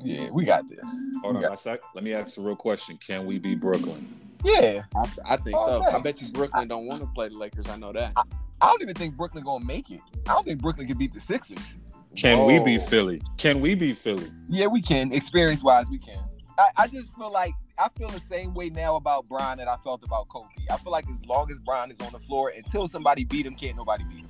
[0.00, 0.78] Yeah, we got this.
[1.22, 1.50] Hold on, Yeah.
[1.50, 2.96] I sec- let me ask a real question.
[2.96, 4.23] Can we be Brooklyn?
[4.44, 5.72] Yeah, I, I think Oh, so.
[5.82, 5.96] okay.
[5.96, 7.68] I bet you Brooklyn don't want to play the Lakers.
[7.68, 8.12] I know that.
[8.16, 10.00] I don't even think Brooklyn gonna make it.
[10.28, 11.76] I don't think Brooklyn can beat the Sixers.
[12.16, 12.86] Can we beat Whoa.
[12.86, 12.88] Oh.
[12.90, 13.22] Philly?
[13.38, 14.30] Can we beat Philly?
[14.48, 15.12] Yeah, we can.
[15.12, 16.18] Experience wise, we can.
[16.58, 19.76] I, I just feel like I feel the same way now about Brian that I
[19.78, 20.46] felt about Kobe.
[20.70, 23.56] I feel like as long as Brian is on the floor, until somebody beat him,
[23.56, 24.28] can't nobody beat him.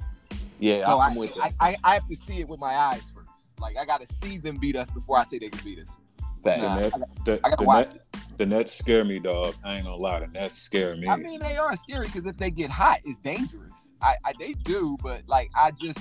[0.59, 1.53] Yeah, so I, I'm with I.
[1.61, 3.29] I, I have to see it with my eyes first.
[3.61, 5.99] Like I gotta see them beat us before I say they can beat us.
[6.45, 6.63] Facts.
[6.63, 8.01] Nah, the, net, the, I gotta the, net,
[8.39, 9.55] the Nets scare me, dog.
[9.65, 11.09] I ain't gonna lie, the Nets scare me.
[11.09, 13.93] I mean, they are scary because if they get hot, it's dangerous.
[14.03, 15.99] I, I they do, but like I just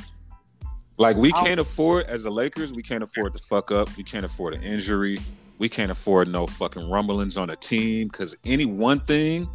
[0.98, 3.96] Like we I'll- can't afford as the Lakers, we can't afford to fuck up.
[3.96, 5.20] We can't afford an injury.
[5.60, 9.48] We can't afford no fucking rumblings on a team because any one thing,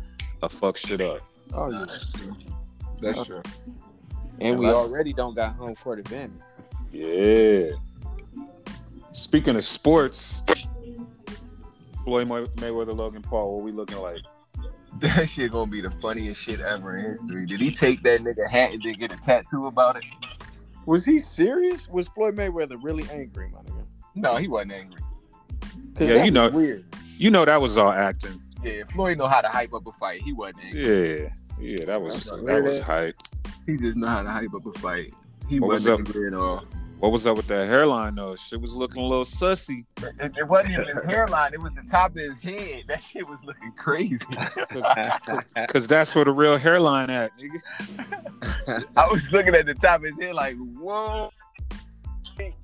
[0.42, 1.20] a fuck shit up.
[1.52, 1.84] Oh yeah.
[3.00, 3.42] that's true.
[4.40, 6.40] And we already don't got home court advantage.
[6.92, 7.70] Yeah.
[9.12, 10.42] Speaking of sports,
[12.08, 14.20] Floyd May- Mayweather, Logan Paul, what we looking like?
[15.00, 17.44] That shit gonna be the funniest shit ever in history.
[17.44, 20.04] Did he take that nigga hat and then get a tattoo about it?
[20.86, 21.86] Was he serious?
[21.90, 23.84] Was Floyd Mayweather really angry, my nigga?
[24.14, 25.02] No, he wasn't angry.
[26.00, 26.86] Yeah, that you know- weird.
[27.18, 28.40] You know that was all acting.
[28.64, 30.22] Yeah, Floyd know how to hype up a fight.
[30.22, 31.20] He wasn't angry.
[31.20, 31.28] Yeah,
[31.60, 32.84] yeah, that was That's that was eh?
[32.84, 33.16] hype.
[33.66, 35.12] He just know how to hype up a fight.
[35.50, 36.06] He What was wasn't up?
[36.16, 36.64] angry at all.
[37.00, 38.34] What was up with that hairline though?
[38.34, 39.84] Shit was looking a little sussy.
[40.20, 41.54] It, it wasn't even his hairline.
[41.54, 42.84] It was the top of his head.
[42.88, 44.18] That shit was looking crazy.
[45.68, 48.84] Cause that's where the real hairline at, nigga.
[48.96, 51.30] I was looking at the top of his head like, whoa.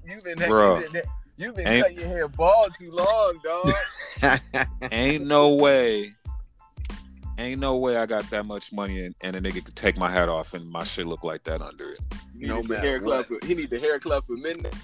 [0.05, 0.83] You've been, Bruh.
[0.83, 1.03] you've been,
[1.37, 3.73] you've been cutting your hair bald too long, dog.
[4.93, 6.13] Ain't no way.
[7.37, 10.09] Ain't no way I got that much money and, and a nigga could take my
[10.09, 12.01] hat off and my shit look like that under it.
[12.39, 13.27] He No need the matter hair club.
[13.29, 13.43] what.
[13.43, 14.75] For, he need the hair club for midnight.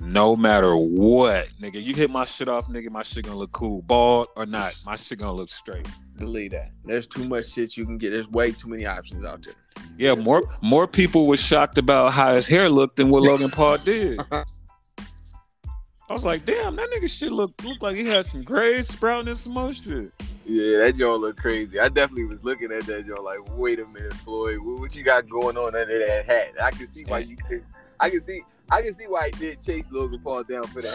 [0.00, 1.82] No matter what, nigga.
[1.82, 3.82] You hit my shit off, nigga, my shit gonna look cool.
[3.82, 5.86] Bald or not, my shit gonna look straight.
[6.18, 6.72] Believe that.
[6.84, 8.10] There's too much shit you can get.
[8.10, 9.54] There's way too many options out there.
[9.96, 13.78] Yeah, more more people were shocked about how his hair looked than what Logan Paul
[13.78, 14.18] did.
[16.14, 19.26] I was like, damn, that nigga shit look look like he had some grays sprouting
[19.26, 20.12] and some more shit.
[20.46, 21.80] Yeah, that joint look crazy.
[21.80, 25.02] I definitely was looking at that joint like, wait a minute, Floyd, what, what you
[25.02, 26.52] got going on under that hat?
[26.62, 27.36] I can see why you.
[27.48, 27.62] Chase,
[27.98, 28.44] I can see.
[28.70, 30.88] I can see why he did chase Logan Paul down for the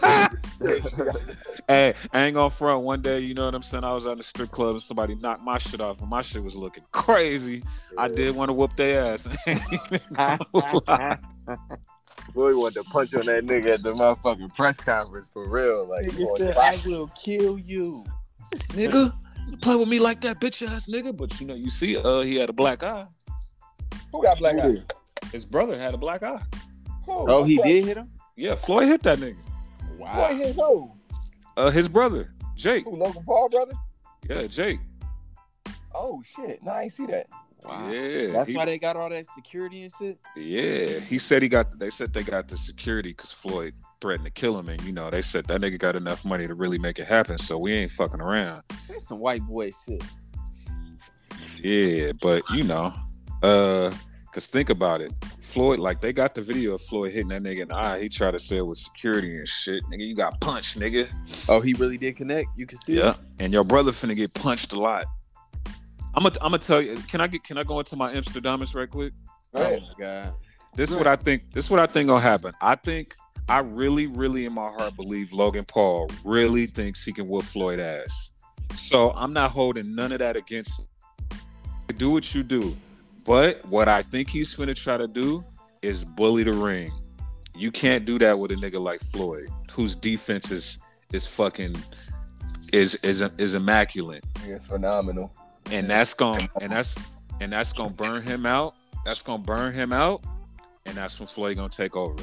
[0.00, 0.32] hat.
[1.68, 2.84] Hey, I ain't gonna front.
[2.84, 3.84] One day, you know what I'm saying?
[3.84, 6.42] I was at the strip club and somebody knocked my shit off, and my shit
[6.42, 7.62] was looking crazy.
[7.98, 9.28] I did want to whoop their ass.
[12.32, 15.86] Floyd wanted to punch on that nigga at the motherfucking press conference for real.
[15.86, 18.04] Like, Nigga boy, said, I will kill you.
[18.72, 19.14] nigga,
[19.48, 21.16] you play with me like that, bitch ass nigga.
[21.16, 23.06] But you know, you see, uh, he had a black eye.
[24.10, 24.82] who got black eye?
[25.32, 26.40] His brother had a black eye.
[27.06, 28.10] Oh, he did hit him?
[28.36, 29.38] Yeah, Floyd hit that nigga.
[29.98, 30.28] Wow.
[30.28, 30.90] Floyd hit who?
[31.56, 32.84] Uh, his brother, Jake.
[32.84, 33.74] Who, Logan Paul, brother?
[34.28, 34.80] Yeah, Jake.
[35.94, 36.60] Oh shit!
[36.62, 37.28] No, I ain't see that.
[37.64, 37.90] Wow.
[37.90, 40.18] Yeah, That's he- why they got all that security and shit.
[40.36, 41.78] Yeah, he said he got.
[41.78, 45.08] They said they got the security because Floyd threatened to kill him, and you know
[45.08, 47.38] they said that nigga got enough money to really make it happen.
[47.38, 48.62] So we ain't fucking around.
[48.88, 50.02] That's some white boy shit.
[51.62, 52.92] Yeah, but you know,
[53.42, 53.90] uh,
[54.32, 55.78] cause think about it, Floyd.
[55.78, 58.00] Like they got the video of Floyd hitting that nigga in the eye.
[58.02, 59.82] He tried to say it was security and shit.
[59.84, 61.08] Nigga, you got punched, nigga.
[61.48, 62.48] Oh, he really did connect.
[62.58, 62.98] You can see.
[62.98, 63.16] Yeah, it.
[63.40, 65.06] and your brother finna get punched a lot.
[66.16, 66.96] I'm gonna, I'm gonna tell you.
[67.08, 67.42] Can I get?
[67.44, 69.12] Can I go into my Amsterdamus right quick?
[69.54, 70.34] Oh my god.
[70.76, 71.52] This is what I think.
[71.52, 72.52] This is what I think gonna happen.
[72.60, 73.14] I think
[73.48, 77.80] I really, really in my heart believe Logan Paul really thinks he can whoop Floyd
[77.80, 78.32] ass.
[78.76, 80.86] So I'm not holding none of that against him.
[81.98, 82.76] Do what you do.
[83.26, 85.44] But what I think he's gonna try to do
[85.82, 86.92] is bully the ring.
[87.56, 91.76] You can't do that with a nigga like Floyd, whose defense is is fucking
[92.72, 95.32] is is is immaculate, It's phenomenal.
[95.70, 96.96] And that's gonna and that's
[97.40, 98.74] and that's gonna burn him out.
[99.04, 100.22] That's gonna burn him out,
[100.86, 102.22] and that's when Floyd gonna take over.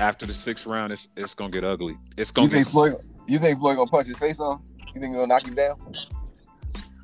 [0.00, 1.96] After the sixth round, it's it's gonna get ugly.
[2.16, 2.72] It's You gonna think get.
[2.72, 2.94] Floyd?
[3.26, 4.60] You think Floyd gonna punch his face off?
[4.94, 5.76] You think he gonna knock him down?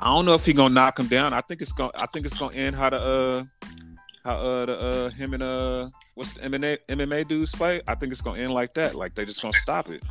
[0.00, 1.32] I don't know if he gonna knock him down.
[1.32, 1.92] I think it's gonna.
[1.94, 3.44] I think it's gonna end how the uh
[4.24, 7.82] how uh the uh him and uh what's the MMA MMA dudes fight.
[7.88, 8.94] I think it's gonna end like that.
[8.94, 10.02] Like they just gonna stop it.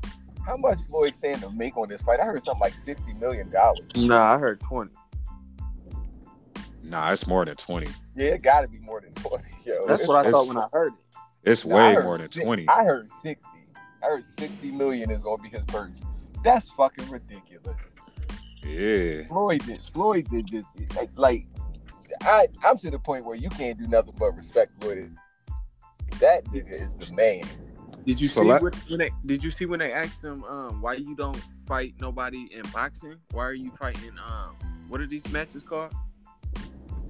[0.45, 2.19] How much Floyd stand to make on this fight?
[2.19, 3.85] I heard something like sixty million dollars.
[3.95, 4.91] Nah, I heard twenty.
[6.93, 7.87] Nah, it's more than twenty.
[8.15, 9.49] Yeah, it got to be more than twenty.
[9.65, 11.17] Yo, That's what I thought when I heard it.
[11.43, 12.69] It's No, way heard more than twenty.
[12.69, 13.49] I heard sixty.
[14.03, 16.03] I heard sixty million is gonna be his purse.
[16.43, 17.95] That's fucking ridiculous.
[18.63, 19.23] Yeah.
[19.27, 19.81] Floyd did.
[19.91, 20.71] Floyd did just
[21.15, 21.47] like.
[22.21, 25.15] I I'm to the point where you can't do nothing but respect Floyd.
[26.19, 27.41] That nigga is the man.
[28.05, 30.43] Did you So see let- when, when they did you see when they asked him
[30.43, 33.15] um why you don't fight nobody in boxing?
[33.31, 34.55] Why are you fighting um
[34.89, 35.91] what are these matches called?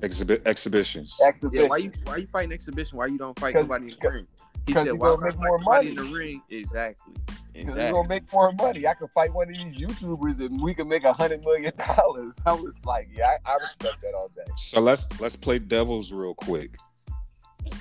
[0.04, 1.18] Exhibit exhibitions.
[1.26, 1.64] Exhibition.
[1.64, 2.97] Yeah, why you why you fighting exhibition?
[2.97, 4.28] Why you don't fight nobody in the ring?
[4.68, 5.88] He 'cause said, you "Why gonna would I make fight more money.
[5.89, 7.14] in the ring?" Exactly.
[7.26, 7.84] Because Exactly.
[7.86, 8.86] we're gonna make more money.
[8.88, 12.36] I can fight one of these YouTubers and we can make a hundred million dollars.
[12.45, 14.43] I was like, yeah, I, I respect that all day.
[14.58, 16.76] So let's let's play devils real quick.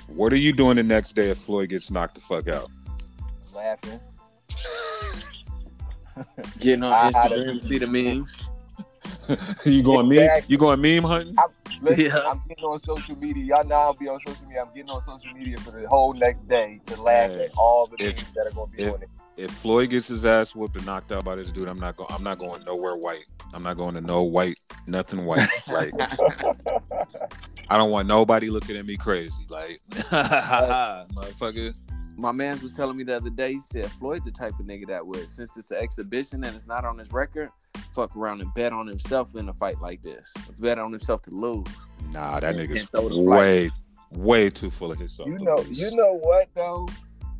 [0.07, 2.69] What are you doing the next day if Floyd gets knocked the fuck out?
[3.53, 3.99] Laughing.
[6.59, 8.49] Getting on I- I Instagram don't- and see the memes.
[9.65, 10.17] you going meme?
[10.19, 10.53] Exactly.
[10.53, 11.35] You going meme hunting?
[11.81, 12.17] Listen, Yeah.
[12.29, 13.43] I'm getting on social media.
[13.43, 14.61] Y'all know I'll be on social media.
[14.63, 17.85] I'm getting on social media for the whole next day to laugh Hey, at all
[17.87, 19.09] the if- things that are gonna be if- on it.
[19.35, 22.07] If Floyd gets his ass whooped and knocked out by this dude, I'm not going.
[22.13, 23.25] I'm not going nowhere white.
[23.51, 25.49] I'm not going to no white, nothing white.
[25.67, 25.91] Like
[27.69, 29.33] I don't want nobody looking at me crazy.
[29.49, 31.75] Like, motherfucker.
[32.15, 33.53] My man's was telling me the other day.
[33.53, 36.67] He said Floyd the type of nigga that would, since it's an exhibition and it's
[36.67, 37.49] not on his record,
[37.95, 40.33] fuck around and bet on himself in a fight like this.
[40.59, 41.65] Bet on himself to lose.
[42.11, 43.71] Nah, that And- nigga's and throw the way,
[44.11, 45.27] way too full of himself.
[45.27, 45.79] You know, lose.
[45.79, 46.87] you know what though?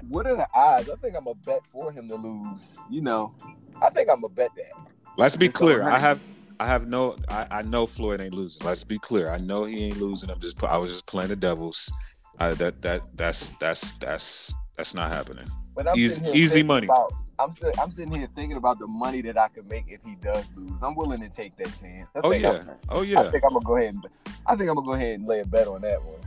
[0.09, 0.89] What are the odds?
[0.89, 2.77] I think I'm a bet for him to lose.
[2.89, 3.33] You know,
[3.81, 4.71] I think I'm a bet that.
[5.17, 5.83] Let's be It's clear.
[5.87, 6.19] I have,
[6.59, 7.15] I have no.
[7.29, 8.65] I, I know Floyd ain't losing.
[8.65, 9.29] Let's be clear.
[9.29, 10.29] I know he ain't losing.
[10.29, 10.61] I'm just.
[10.63, 11.91] I was just playing the devils.
[12.39, 15.49] I, that that that's that's that's that's not happening.
[15.75, 16.85] But I'm Easy- easy money.
[16.85, 20.03] About, I'm sit, I'm sitting here thinking about the money that I could make if
[20.05, 20.81] he does lose.
[20.83, 22.09] I'm willing to take that chance.
[22.15, 22.49] I Oh think yeah.
[22.51, 24.05] I'm- Oh I think I'm gonna go ahead and
[24.45, 26.19] I think I'm gonna go ahead and lay a bet on that one.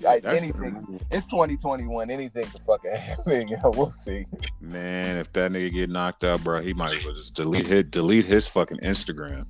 [0.00, 2.10] Like, That's- anything, it's 2021.
[2.10, 3.48] Anything could fucking happen.
[3.48, 4.26] Yeah, we'll see.
[4.60, 7.84] Man, if that nigga get knocked out, bro, he might as well just delete his
[7.84, 9.46] delete his fucking Instagram.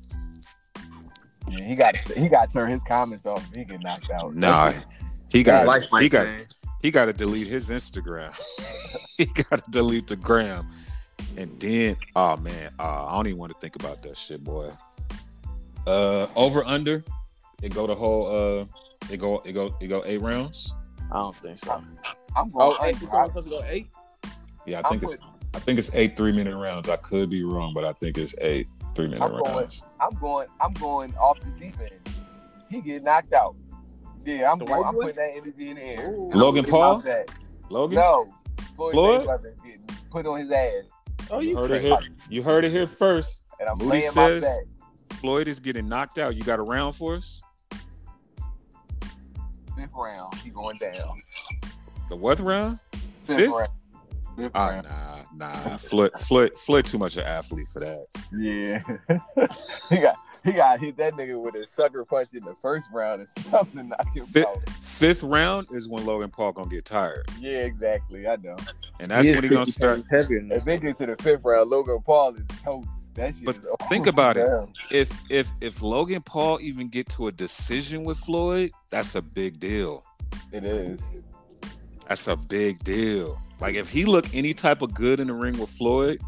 [1.49, 3.47] Yeah, he got he got to turn his comments off.
[3.51, 4.35] If he get knocked out.
[4.35, 4.73] Nah,
[5.31, 6.49] he Yeah, got Life might he got change.
[6.83, 8.33] He got to delete his Instagram.
[9.17, 10.67] he got to delete the gram,
[11.37, 14.71] and then oh man, uh, I don't even want to think about that shit, boy.
[15.87, 17.03] Uh, over under,
[17.63, 18.27] it go the whole
[18.61, 18.65] uh,
[19.11, 20.75] it go it go it go eight rounds.
[21.11, 21.83] I don't think so.
[22.37, 22.77] I'm going.
[22.79, 22.95] Oh, eight.
[22.95, 23.05] under.
[23.05, 23.89] It's only supposed to go eight.
[24.67, 25.19] Yeah, I I'm think it's
[25.55, 26.89] I think it's eight three minute rounds.
[26.89, 29.83] I could be wrong, but I think it's eight three minute I'm going- rounds.
[30.01, 30.47] I'm going.
[30.61, 31.93] I'm going off the deep end.
[32.71, 33.57] He get knocked out.
[34.25, 34.81] Yeah, I'm The going.
[34.81, 36.11] white I'm putting that energy in the air.
[36.11, 36.31] Ooh.
[36.35, 37.03] Logan Paul?
[37.71, 38.27] Logan, No,
[38.77, 39.21] Floyd, Floyd?
[39.27, 40.85] Mayweather's getting put on his ass,
[41.31, 41.99] Oh, you you heard it here.
[42.31, 43.45] You heard it here first.
[43.61, 45.19] and I'm Moody laying says- my bet.
[45.21, 46.37] Floyd is getting knocked out.
[46.37, 47.43] You got a round for us?
[49.77, 51.23] Fifth round, he going down.
[52.09, 52.79] The what round?
[53.25, 53.51] Fifth, Fifth?
[53.51, 53.69] round.
[54.37, 54.87] Fifth ah, round.
[55.35, 55.77] nah, nah.
[55.79, 58.07] Floyd, Floyd, Floyd, too much of an athlete for that.
[58.33, 59.47] Yeah,
[59.91, 60.17] he got
[60.49, 63.77] he got hit that nigga with a sucker punch in the first round and something
[63.77, 64.69] to knock him Fifth, out.
[64.81, 68.27] fifth round is when Logan Paul gonna get tired, Yeah, exactly.
[68.27, 68.57] I know.
[69.01, 70.09] and that's He is when he gonna start.
[70.09, 72.89] pounds If they get to the fifth round, Logan Paul is toast.
[73.15, 73.57] That shit But
[73.89, 74.49] think over about it.
[74.91, 79.59] If if if Logan Paul even get to a decision with Floyd, that's a big
[79.59, 80.05] deal.
[80.53, 81.21] It is.
[82.09, 83.41] That's a big deal.
[83.61, 86.21] Like if he look any type of good in the ring with Floyd,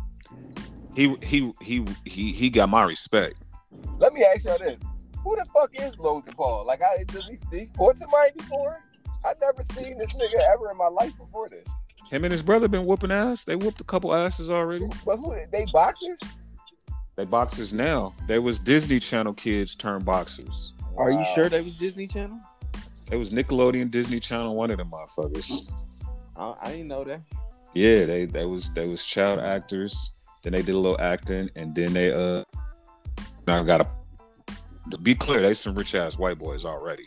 [0.96, 3.40] he he he he he got my respect.
[3.98, 4.82] Let me ask y'all this:
[5.22, 6.66] Who the fuck is Logan Paul?
[6.66, 8.82] Like, I does he, he fought somebody before?
[9.24, 11.66] I never seen this nigga ever in my life before this.
[12.10, 13.44] Him and his brother been whooping ass.
[13.44, 14.86] They whooped a couple asses already.
[15.04, 15.34] But who?
[15.52, 16.18] They boxers?
[17.16, 18.12] They boxers now.
[18.26, 20.72] They was Disney Channel kids turned boxers.
[20.96, 22.40] Are you sure they was Disney Channel?
[23.12, 26.02] It was Nickelodeon, Disney Channel, one of them motherfuckers.
[26.36, 27.24] I, I didn't know that.
[27.74, 30.24] Yeah, they they was they was child actors.
[30.42, 32.44] Then they did a little acting, and then they uh,
[33.46, 33.86] now got a.
[34.90, 37.04] To be clear, they some rich ass white boys already.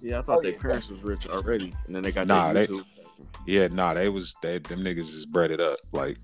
[0.00, 0.58] Yeah, I thought Oh, their yeah.
[0.60, 2.84] parents was rich already, and then they got Nah, their they- YouTube.
[3.46, 5.78] Yeah, nah, they was they them niggas is bred it up.
[5.92, 6.18] Like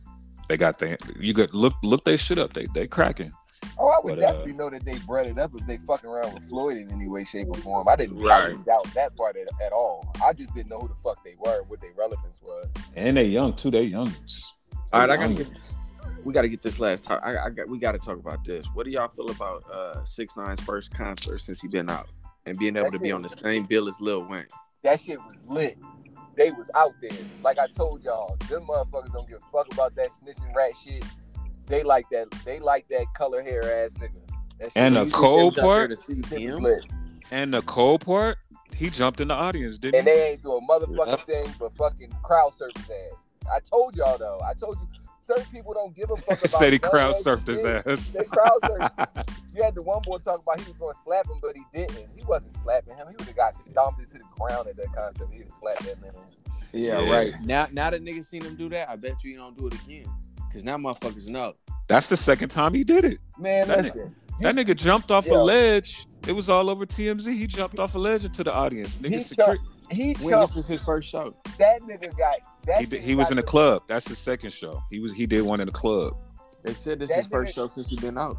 [0.48, 2.52] they got the you got look look they shit up.
[2.52, 3.32] They they cracking.
[3.78, 6.08] Oh, I would But, uh, definitely know that they bred it up if they fucking
[6.08, 7.86] around with Floyd in any way, shape, or form.
[7.88, 10.10] I didn't, I didn't doubt that part at, at all.
[10.24, 12.66] I just didn't know who the fuck they were, what their relevance was.
[12.96, 13.70] And they young too.
[13.70, 14.42] They youngins.
[14.92, 15.76] All right, They I gotta get youngins.
[16.24, 17.20] We got to get this last talk.
[17.24, 18.66] I, I got we got to talk about this.
[18.74, 22.08] What do y'all feel about uh Six Nine's first concert since he been out
[22.46, 24.46] and being able That to be on the same bill as Lil Wayne?
[24.82, 25.76] That shit was lit.
[26.36, 27.10] They was out there.
[27.42, 31.04] Like I told y'all, them motherfuckers don't give a fuck about that snitching rat shit.
[31.66, 32.28] They like that.
[32.44, 34.20] They like that color hair ass nigga.
[34.58, 36.62] That And the cold They was out there part, to see shit was him.
[36.62, 36.86] lit.
[37.30, 38.38] and the cold part,
[38.74, 40.12] he jumped in the audience, didn't And he?
[40.12, 41.26] And they ain't do a motherfucking Yep.
[41.26, 43.18] thing but fucking crowd surf his ass.
[43.52, 44.40] I told y'all though.
[44.44, 44.88] I told you
[45.36, 48.10] certain people don't give a fuck about Said he none crowd surfed his ass.
[48.10, 49.26] They crowd surfed.
[49.54, 51.64] You had the one boy talk about he was going to slap him, but he
[51.74, 52.08] didn't.
[52.16, 53.06] He wasn't slapping him.
[53.08, 55.28] He would have got stomped into the ground at that concert.
[55.32, 56.12] He'd have slapped that man.
[56.72, 57.16] Yeah, Yeah.
[57.16, 57.34] right.
[57.42, 59.74] Now, now that niggas seen him do that, I bet you he don't do it
[59.74, 60.06] again.
[60.52, 61.54] Cause now motherfuckers know.
[61.88, 63.18] That's the second time he did it.
[63.38, 64.14] Man, That listen.
[64.40, 66.06] That nigga jumped off a ledge.
[66.28, 67.32] It was all over TMZ.
[67.36, 68.96] He jumped off a ledge into the audience.
[68.96, 69.64] He Nigga, jumped- security.
[69.90, 71.34] He When this is his first show.
[71.58, 72.36] That nigga got.
[72.66, 73.82] That He, did, nigga he was got in a the- club.
[73.86, 74.82] That's his second show.
[74.90, 76.16] He was he did one in a club.
[76.62, 78.36] They said this is his first show since he been out.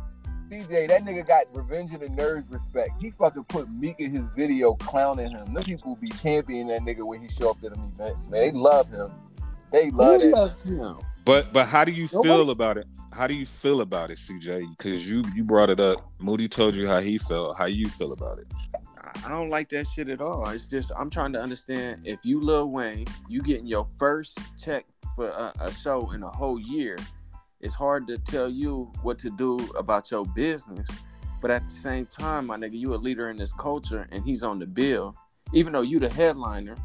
[0.50, 2.92] CJ, that nigga got Revenge of the Nerds respect.
[3.00, 5.54] He fucking put Meek in his video clowning him.
[5.54, 8.42] Them people be championing that nigga when he show up to them events, man.
[8.42, 9.12] They love him.
[9.72, 10.38] They love Who that.
[10.38, 10.98] loves him?
[11.26, 12.88] But but how do you Nobody- feel about it?
[13.14, 14.66] How do you feel about it, CJ?
[14.78, 16.10] Because you you brought it up.
[16.20, 17.58] Moody told you how he felt.
[17.58, 18.48] How you feel about it?
[19.26, 20.50] I- don't like that shit at all.
[20.50, 24.86] It's just I'm trying to understand if you Lil Wayne, you getting your first check
[25.16, 26.98] for a, a show in a whole year.
[27.60, 30.88] It's hard to tell you what to do about your business,
[31.42, 34.42] but at the same time, my nigga, you a leader in this culture, and he's
[34.44, 35.16] on the bill.
[35.54, 36.76] Even though you the headliner,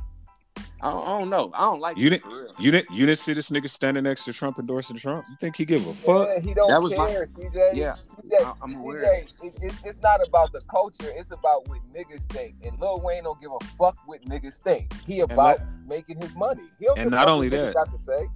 [0.83, 1.51] I don't, I don't know.
[1.55, 2.51] I don't like You didn't- for real.
[2.59, 5.24] You didn't you didn't see this nigga standing next to Trump endorsing Trump?
[5.31, 6.29] You think he give a fuck?
[6.29, 7.74] Yeah, he don't That was my- care, CJ.
[7.74, 9.03] Yeah, CJ, I- I'm aware.
[9.03, 11.11] CJ, it, it, it's not about the culture.
[11.14, 12.57] It's about what niggas think.
[12.62, 14.93] And Lil Wayne don't give a fuck what niggas think.
[15.07, 16.62] He about making his money.
[16.79, 18.29] He don't and not only that- got to say.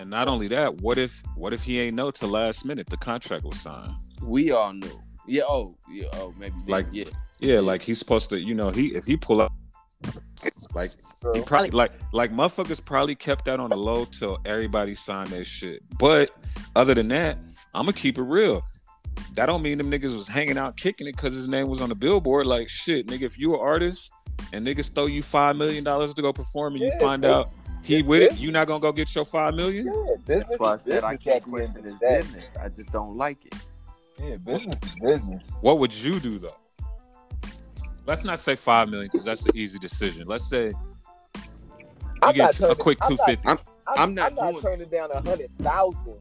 [0.00, 2.96] And not only that, what if what if he ain't know till last minute the
[2.96, 3.94] contract was signed?
[4.22, 5.00] we all knew.
[5.26, 5.44] Yeah.
[5.48, 5.76] Oh.
[5.88, 6.08] Yeah.
[6.14, 6.34] Oh.
[6.36, 6.54] Maybe.
[6.58, 7.04] then, Like- Yeah.
[7.40, 9.52] Yeah, like he's supposed to, you know, he if he pull up
[10.74, 10.90] like
[11.34, 15.44] he probably like like motherfuckers probably kept that on the low till everybody signed their
[15.44, 15.82] shit.
[15.98, 16.30] But
[16.76, 17.38] other than that,
[17.72, 18.62] I'm gonna keep it real.
[19.34, 21.88] That don't mean them niggas was hanging out kicking it because his name was on
[21.88, 22.46] the billboard.
[22.46, 24.12] Like shit, nigga, if you an artist
[24.52, 27.32] and niggas throw you five million dollars to go perform and you find bro.
[27.32, 27.52] out
[27.82, 29.86] he It's with it, you not gonna go get your five million?
[29.86, 31.98] yeah, business That's why I is said I can't at the end question of his
[31.98, 32.56] business.
[32.56, 33.54] I just don't like it.
[34.18, 35.50] Yeah, business is business.
[35.60, 36.56] What would you do though?
[38.06, 40.26] Let's not say five million because that's an easy decision.
[40.28, 40.74] Let's say you
[42.22, 43.48] I'm not get a turning- quick I'm two not- fifty.
[43.48, 46.18] I'm- I'm, I'm not not doing- turning down a hundred thousand.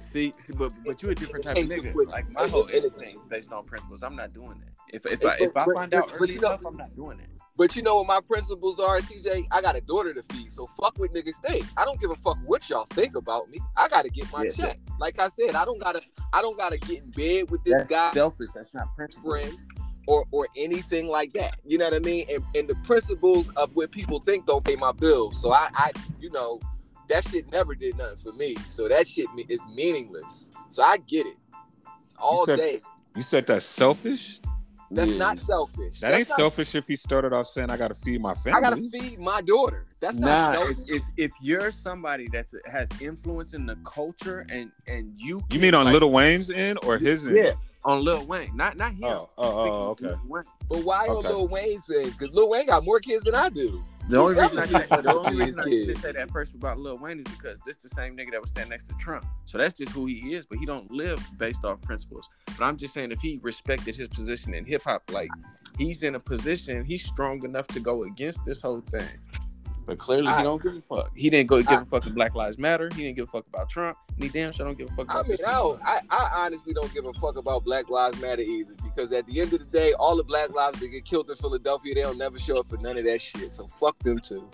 [0.00, 1.92] See, see, but but you're a different type of nigga.
[1.94, 4.02] with- Like my whole with- everything based on principles.
[4.02, 4.72] I'm not doing that.
[4.94, 6.76] If if But- I if I find out but- but early you know- enough, I'm
[6.76, 7.28] not doing it.
[7.56, 9.46] But you know what my principles are, CJ?
[9.52, 11.64] I got a daughter to feed, so fuck what niggas think.
[11.76, 13.58] I don't give a fuck what y'all think about me.
[13.76, 14.50] I gotta get my Yeah.
[14.50, 14.78] check.
[14.98, 17.90] Like I said, I don't gotta I don't gotta get in bed with this That's
[17.90, 18.48] guy selfish.
[18.54, 19.30] That's not principle.
[19.30, 19.56] friend
[20.06, 21.58] or or anything like that.
[21.66, 22.26] You know what I mean?
[22.32, 25.40] And and the principles of what people think don't pay my bills.
[25.40, 26.60] So I I you know
[27.08, 28.56] that shit never did nothing for me.
[28.68, 30.50] So that shit is meaningless.
[30.70, 31.36] So I get it
[32.18, 32.82] all said- day.
[33.16, 34.40] You said that's selfish?
[34.90, 35.16] That's Yeah.
[35.18, 36.00] not selfish.
[36.00, 38.58] That That's ain't not- selfish if he started off saying I gotta feed my family.
[38.58, 39.86] I gotta feed my daughter.
[40.00, 40.76] That's not Nah, selfish.
[40.88, 45.58] if, if if you're somebody that's has influence in the culture and and you you
[45.58, 47.36] mean on like, Little Wayne's end or his end?
[47.36, 47.52] yeah
[47.84, 49.04] on Lil Wayne, not not him.
[49.04, 50.14] Oh, oh, oh, okay.
[50.68, 51.28] But why Okay.
[51.28, 52.04] on Lil Wayne say?
[52.04, 53.82] Because Lil Wayne got more kids than I do.
[54.08, 56.78] The only reason I said, the only his reason I didn't say that first about
[56.78, 59.24] Lil Wayne is because this the same nigga that was standing next to Trump.
[59.46, 62.28] So that's just who he is, but he don't live based off principles.
[62.58, 65.30] But I'm just saying if he respected his position in hip hop, like
[65.78, 69.08] he's in a position, he's strong enough to go against this whole thing.
[69.86, 71.10] But clearly I- he don't give a fuck.
[71.14, 72.88] He didn't go give I- a fuck about Black Lives Matter.
[72.94, 73.98] He didn't give a fuck about Trump.
[74.14, 75.46] And he damn sure don't give a fuck I about mean, this.
[75.46, 78.74] I, don't, I, I honestly don't give a fuck about Black Lives Matter either.
[78.82, 81.36] Because at the end of the day, all the Black lives that get killed in
[81.36, 83.54] Philadelphia, they don't never show up for none of that shit.
[83.54, 84.48] So fuck them too.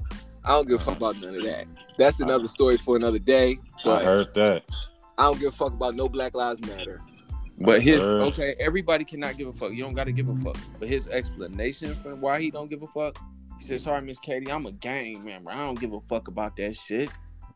[0.45, 1.67] I don't give a fuck about none of that.
[1.99, 3.59] That's another story for another day.
[3.85, 4.65] I heard that.
[5.19, 7.03] I don't give a fuck about no Black Lives Matter.
[7.63, 9.73] But his okay, everybody cannot give a fuck.
[9.73, 10.57] You don't got to give a fuck.
[10.79, 13.19] But his explanation for why he don't give a fuck,
[13.61, 15.51] he says, "Sorry, Miss Katie, I'm a gang member.
[15.51, 17.11] I don't give a fuck about that shit."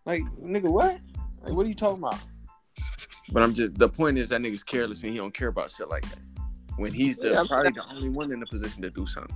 [0.05, 1.01] Like, nigga, what?
[1.43, 2.19] Like, what are you talking about?
[3.33, 5.89] But I'm just the point is that nigga's careless and he don't care about shit
[5.89, 6.19] like that.
[6.77, 9.35] When he's the Yeah, I probably the only one in the position to do something.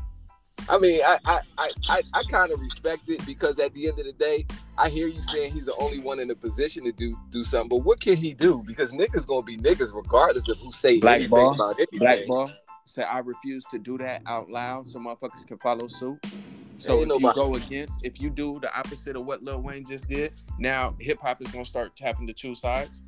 [0.68, 3.98] I mean, I I I, I, I kind of respect it because at the end
[3.98, 4.44] of the day,
[4.76, 7.70] I hear you saying he's the only one in a position to do do something.
[7.70, 8.62] But what can he do?
[8.66, 11.54] Because niggas gonna be niggas regardless of who say Black anything ball.
[11.54, 12.00] about anything.
[12.00, 12.50] Black ball
[12.88, 16.18] say I refuse to do that out loud so motherfuckers can follow suit.
[16.78, 19.84] So Ain't if you go against, if you do the opposite of what Lil Wayne
[19.84, 23.02] just did, now hip hop is gonna start tapping to two sides.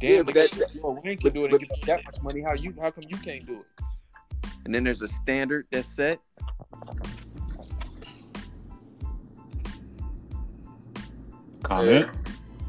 [0.00, 1.84] Damn, Yeah, but nigga, that- Lil Wayne can but- do it but- and give you
[1.86, 2.42] that much money.
[2.42, 2.74] How you?
[2.78, 3.66] How come you can't do it?
[4.66, 6.20] And then there's a standard that's set.
[11.62, 12.08] Comment.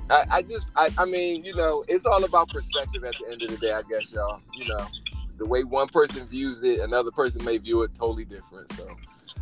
[0.10, 3.41] I, I just I, I mean, you know, it's all about perspective at the end
[3.41, 4.39] of the day, I guess, y'all.
[4.58, 4.86] You know,
[5.38, 8.72] the way one person views it, another person may view it totally different.
[8.74, 8.88] So,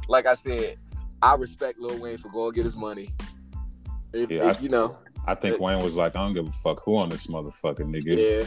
[0.08, 0.78] like I said,
[1.24, 3.14] I respect Lil Wayne for going to get his money.
[4.12, 6.82] If, Yeah, if, you know, I think Wayne was like, I don't give a fuck
[6.84, 8.44] who on this motherfucking nigga.
[8.44, 8.46] yeah,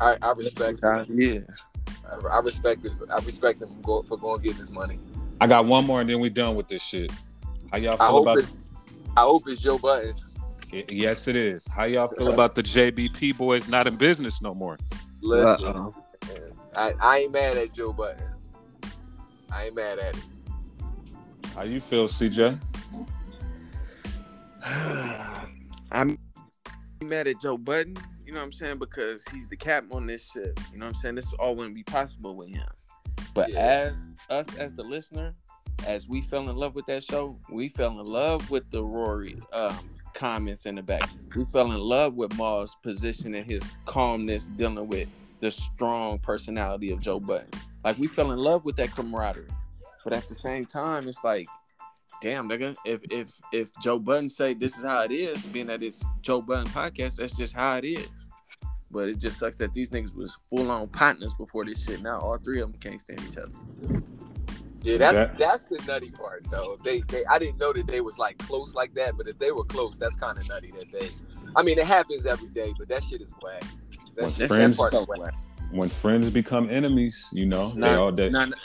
[0.00, 0.80] I, I respect.
[0.82, 1.40] Yeah.
[2.10, 2.92] I, I respect it.
[3.10, 4.98] I respect him for, go, for going to get his money.
[5.38, 7.12] I got one more and then we done with this shit.
[7.70, 8.56] How y'all feel hope about it's.
[9.14, 10.14] I hope it's Joe Budden.
[10.72, 11.68] Y- Yes, it is.
[11.68, 14.78] How y'all feel about the JBP boys not in business no more?
[15.20, 15.92] Listen,
[16.74, 18.24] I, I ain't mad at Joe Budden.
[19.52, 20.22] I ain't mad at him.
[21.54, 22.58] How you feel, CJ?
[25.90, 26.18] I'm
[27.02, 28.78] mad at Joe Budden, you know what I'm saying?
[28.78, 30.58] Because he's the captain on this shit.
[30.72, 31.14] You know what I'm saying?
[31.14, 32.66] This all wouldn't be possible with him.
[33.34, 33.58] But Yeah.
[33.60, 35.34] as us as the listener,
[35.86, 39.36] as we fell in love with that show, we fell in love with the Rory
[39.52, 39.78] um,
[40.12, 41.08] comments in the back.
[41.34, 45.08] We fell in love with Mal's position and his calmness dealing with
[45.40, 47.48] the strong personality of Joe Budden.
[47.84, 49.46] Like we fell in love with that camaraderie.
[50.08, 51.46] But at the same time, it's like
[52.22, 55.82] damn nigga if if if joe budden say this is how it is being that
[55.82, 58.08] it's joe budden podcast that's just how it is
[58.90, 62.38] but it just sucks that these niggas was full-on partners before this shit now all
[62.38, 64.02] three of them can't stand each other
[64.82, 66.78] Yeah, that's That- that's the nutty part though.
[66.82, 69.52] They they I didn't know that they was like close like that, but if they
[69.52, 71.10] were close, that's kind of nutty that they.
[71.54, 73.60] I mean, it happens every day, but that shit is whack.
[74.16, 75.20] That, When shit- friends- that part so whack.
[75.20, 75.34] whack.
[75.72, 78.56] When friends become enemies, you know, they all they, nah, nah.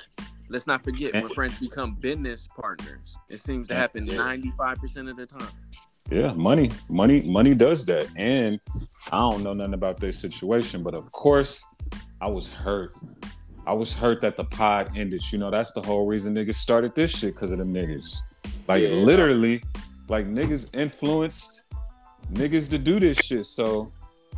[0.50, 4.16] Let's not forget when friends become business partners it seems to happen Yeah.
[4.18, 5.50] 95% of the time
[6.12, 8.08] Yeah, money, money, money does that.
[8.18, 8.60] And
[9.12, 11.66] I don't know nothing about their situation, but of course,
[12.22, 12.92] I was hurt.
[13.66, 15.24] I was hurt that the pod ended.
[15.32, 18.22] You know, that's the whole reason niggas started this shit because of them niggas.
[18.68, 18.90] Like Yeah.
[18.90, 19.64] literally,
[20.10, 21.74] like niggas influenced
[22.34, 23.46] niggas to do this shit.
[23.46, 23.92] So,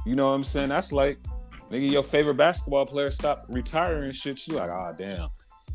[0.05, 0.69] you know what I'm saying?
[0.69, 1.17] That's like,
[1.71, 4.47] nigga, your favorite basketball player stop retiring shit.
[4.47, 5.29] You like, ah, damn.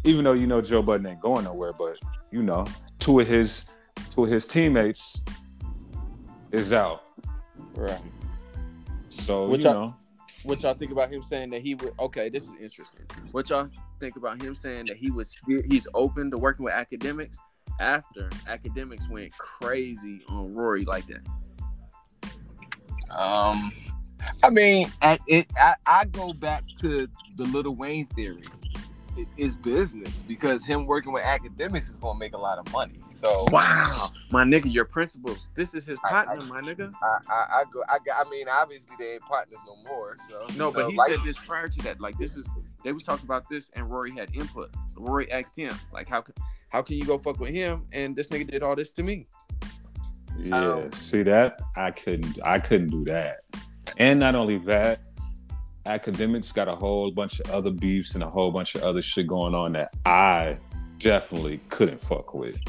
[0.05, 1.97] Even though you know Joe Budden ain't going nowhere, but
[2.31, 2.67] you know,
[2.99, 3.67] two of his
[4.11, 5.25] two of his teammates
[6.53, 7.03] is out.
[7.75, 8.01] right
[9.09, 9.95] So What you y'all- know,
[10.45, 13.69] what y'all think about him saying that he would okay this is interesting what y'all
[14.01, 15.37] think about him saying that he was
[15.69, 17.37] he's open to working with Akademiks
[17.79, 21.21] after Akademiks went crazy on rory like that
[23.11, 23.71] Um,
[24.43, 28.45] I mean, it, I, I go back to the Little Wayne theory.
[29.21, 32.95] It is business because him working with Akademiks is gonna make a lot of money.
[33.09, 37.35] So wow, my nigga your principles this is his I- partner my nigga I, I,
[37.61, 37.83] I go.
[37.89, 40.17] I, got- I mean, obviously they ain't partners no more.
[40.29, 42.47] So no you but know, he like- said this prior to that like this is
[42.83, 46.37] they was talking about this and rory had input rory asked him like how could
[46.71, 49.27] how can you go fuck with him and this nigga did all this to me
[50.39, 50.57] yeah.
[50.57, 53.41] Um, see that I couldn't, I couldn't do that.
[53.99, 55.01] And not only that,
[55.87, 59.27] Akademiks got a whole bunch of other beefs and a whole bunch of other shit
[59.27, 60.57] going on that I
[60.99, 62.61] definitely couldn't fuck with.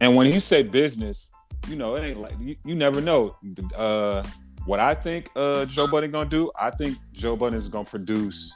[0.00, 1.30] And when he say business,
[1.68, 3.36] you know, it ain't like you, you never know.
[3.76, 4.22] Uh,
[4.64, 8.54] what I think uh, Joe Budden gonna do, I think Joe Budden is gonna produce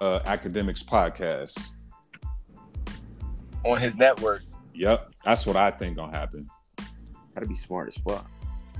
[0.00, 1.70] uh, Akademiks podcast.
[3.64, 4.42] on his network.
[4.74, 6.48] Yep, that's what I think gonna happen,
[7.34, 8.26] gotta be smart as fuck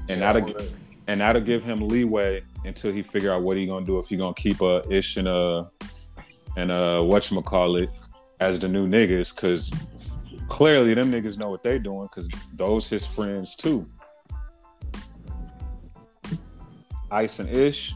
[0.08, 0.72] and Yeah, that'll on the-
[1.08, 4.16] and that'll give him leeway until he figure out what he gonna do if he
[4.16, 5.70] gonna keep a ish and a
[6.56, 7.02] and uh
[7.44, 7.90] call it
[8.40, 9.70] as the new niggas because
[10.48, 13.88] clearly them niggas know what they doing because those his friends too.
[17.10, 17.94] Ice and Ish,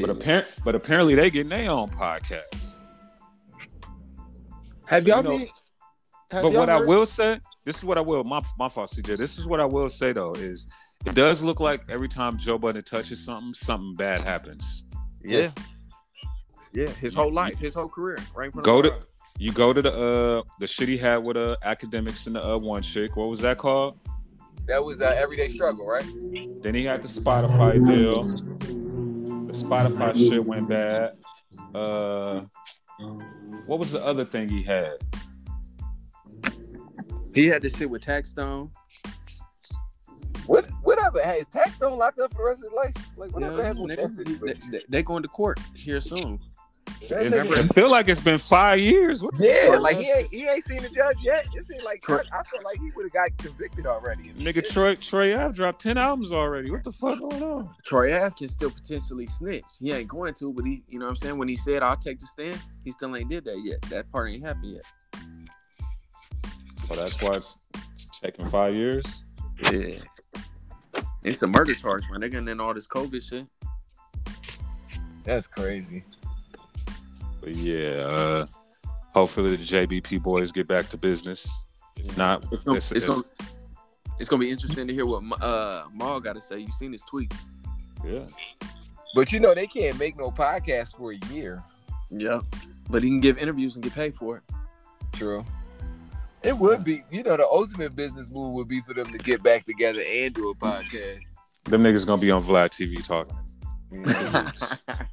[0.00, 2.78] but apparent but apparently they getting their own podcast.
[4.84, 5.48] have So, y'all you know- been
[6.30, 8.24] have But y'all what I will say, this is what I will.
[8.24, 9.16] My my fault, CJ.
[9.18, 10.66] This is what I will say though is
[11.06, 14.84] it does look like every time Joe Budden touches something, something bad happens.
[15.22, 15.48] Yeah.
[16.72, 18.50] Yeah, his whole life, his whole career, right?
[18.54, 18.98] in Go to- our.
[19.38, 22.58] You go to the uh the shit he had with uh Akademiks and the uh
[22.58, 23.16] one chick.
[23.16, 23.98] What was that called?
[24.68, 26.04] That was uh, everyday struggle, right?
[26.62, 28.24] Then he had the Spotify deal.
[28.26, 31.14] The Spotify shit went bad.
[31.74, 32.42] Uh,
[33.66, 34.98] what was the other thing he had?
[37.34, 38.70] He had to sit with Taxstone.
[38.70, 38.81] What
[41.10, 42.94] whatever has Taxstone locked up for the rest of his life?
[43.16, 46.38] Like whatever Yeah, happened with that they, they, they going to court here soon.
[47.08, 49.22] That It's, nigga- it feel like it's been five years.
[49.22, 51.46] What yeah, like he ain't he ain't seen the judge yet.
[51.54, 54.32] It seemed like Troy- I, I felt like he would have got convicted already.
[54.36, 56.70] Nigga Troy Troy Ave dropped ten albums already.
[56.70, 57.70] What the fuck going on?
[57.84, 59.64] Troy Ave can still potentially snitch.
[59.80, 61.38] He ain't going to, but he, you know what I'm saying?
[61.38, 63.82] When he said, I'll take the stand, he still ain't did that yet.
[63.82, 64.84] That part ain't happened yet.
[66.78, 67.58] So that's why it's,
[67.94, 69.24] it's taking five years.
[69.72, 69.94] Yeah.
[71.24, 72.20] It's a murder charge, man.
[72.20, 73.46] They're getting in all this COVID shit.
[75.24, 76.04] That's crazy.
[77.40, 78.46] But yeah, uh,
[79.14, 81.66] hopefully the JBP boys get back to business.
[81.96, 83.50] If not, It's gonna, it's, it's, it's- gonna,
[84.18, 86.58] it's gonna be interesting to hear what uh Mal got to say.
[86.58, 87.36] You seen his tweets?
[88.06, 88.24] yeah.
[89.14, 91.62] But you know they can't make no podcast for a year.
[92.10, 92.40] Yeah.
[92.88, 94.42] But he can give interviews and get paid for it.
[95.12, 95.44] True.
[96.44, 99.42] It would be, you know, the ultimate business move would be for them to get
[99.42, 101.20] back together and do a podcast.
[101.64, 103.36] Them niggas gonna be on Vlad TV talking.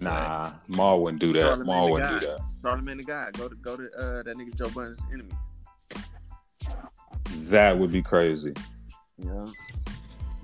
[0.00, 1.58] Nah, Mal wouldn't do that.
[1.58, 2.40] Charlamagne Mal wouldn't do that.
[2.62, 3.30] Charlamagne the guy.
[3.32, 5.32] Go to go to uh that nigga Joe Budden's enemy.
[7.50, 8.54] That would be crazy.
[9.16, 9.50] Yeah.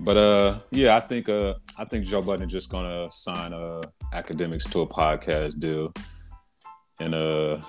[0.01, 3.81] But uh, yeah, I think uh, I think Joe Budden just gonna sign uh
[4.13, 5.93] Akademiks to a podcast deal,
[6.99, 7.61] and uh,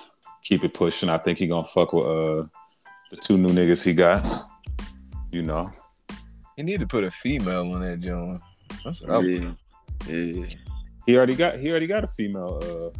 [0.46, 1.08] keep it pushing.
[1.08, 2.44] I think he gonna fuck with uh
[3.10, 4.48] the two new niggas he got.
[5.30, 5.70] You know,
[6.56, 8.40] He need to put a female on that, John.
[8.84, 9.50] That's what I Yeah.
[10.08, 10.46] Yeah.
[11.06, 12.60] he already got he already got a female.
[12.62, 12.98] Uh,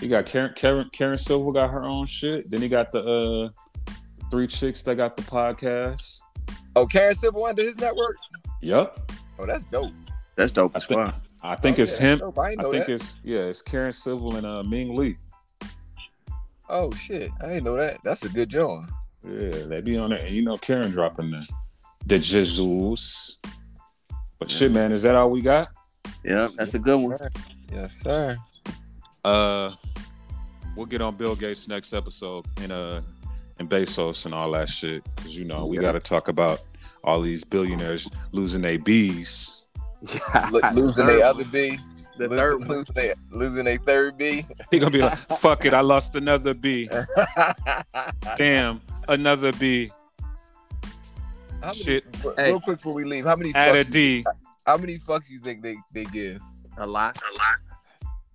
[0.00, 2.50] he got Karen Karen Karen Civil got her own shit.
[2.50, 3.92] Then he got the uh
[4.30, 6.20] three chicks that got the podcast.
[6.76, 8.16] Oh, Karen Civil under his network?
[8.62, 9.92] Yup, Oh, that's dope.
[10.36, 12.20] That's dope I as think- I think Oh, it's yeah, him.
[12.38, 12.90] I, I think that.
[12.90, 15.16] it's yeah, it's Karen Civil and uh Ming Lee.
[16.70, 17.98] Oh shit, I didn't know that.
[18.04, 18.88] That's a good John.
[19.24, 20.20] Yeah, they be on that.
[20.20, 21.46] And you know Karen dropping the
[22.06, 23.38] the Jesus.
[24.38, 25.68] But shit, man, is that all we got?
[26.24, 27.18] Yeah, that's a good one.
[27.72, 28.36] Yes, sir.
[29.24, 29.72] Uh
[30.76, 33.00] we'll get on Bill Gates next episode and uh
[33.58, 35.02] and Bezos and all that shit.
[35.16, 35.82] Cause you know, we Yeah.
[35.82, 36.60] gotta talk about
[37.04, 39.66] all these billionaires losing their bees.
[40.50, 41.78] Lo- losing their other B.
[42.20, 42.68] The losing, third one.
[42.68, 44.44] losing their losing their third B.
[44.70, 46.88] He gonna be like, fuck it, I lost another B.
[48.36, 49.90] Damn, another B.
[51.62, 52.04] How many, Shit.
[52.24, 52.52] Real Hey.
[52.62, 54.24] quick before we leave, how many Add a fucks, D.
[54.66, 56.40] how many fucks you think they, they give?
[56.78, 57.18] A lot.
[57.18, 57.56] A lot.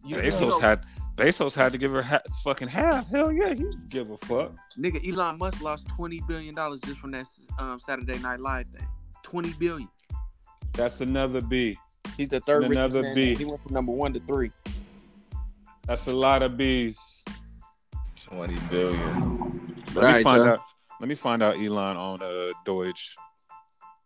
[0.06, 0.84] You, you Bezos know, had
[1.16, 3.10] Bezos had to give her ha- fucking half.
[3.10, 4.52] Hell yeah, he give a fuck.
[4.78, 7.26] nigga, Elon Musk lost twenty billion dollars just from that
[7.58, 8.86] um, Saturday Night Live thing.
[9.24, 9.90] Twenty billion.
[10.74, 11.78] That's another B.
[12.18, 13.16] He's the third And richest man.
[13.16, 13.36] B.
[13.36, 14.52] He went from number one to three.
[15.88, 17.24] That's a lot of bees.
[18.24, 19.84] Twenty billion.
[19.94, 20.54] Let me Right, find John.
[20.54, 20.60] out.
[21.00, 23.16] Let me find out Elon on uh Deutsch.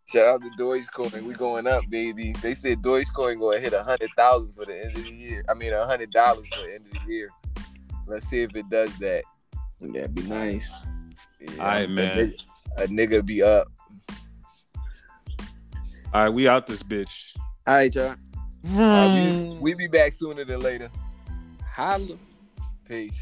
[0.08, 1.22] Shout out to Dogecoin.
[1.22, 2.34] We going up, baby.
[2.42, 5.44] They said Dogecoin going to hit a hundred thousand for the end of the year.
[5.48, 7.30] I mean, a hundred dollars for the end of the year.
[8.08, 9.22] Let's see if it does that.
[9.80, 10.74] That'd be nice.
[11.40, 12.16] Yeah, All right, a man.
[12.18, 12.42] nigga-
[12.76, 13.68] A nigga be up.
[16.12, 17.36] All right, we out this bitch.
[17.70, 18.16] All right, y'all.
[18.76, 20.90] Uh, we, we be back sooner than later.
[21.72, 22.16] Holla.
[22.88, 23.20] Peace.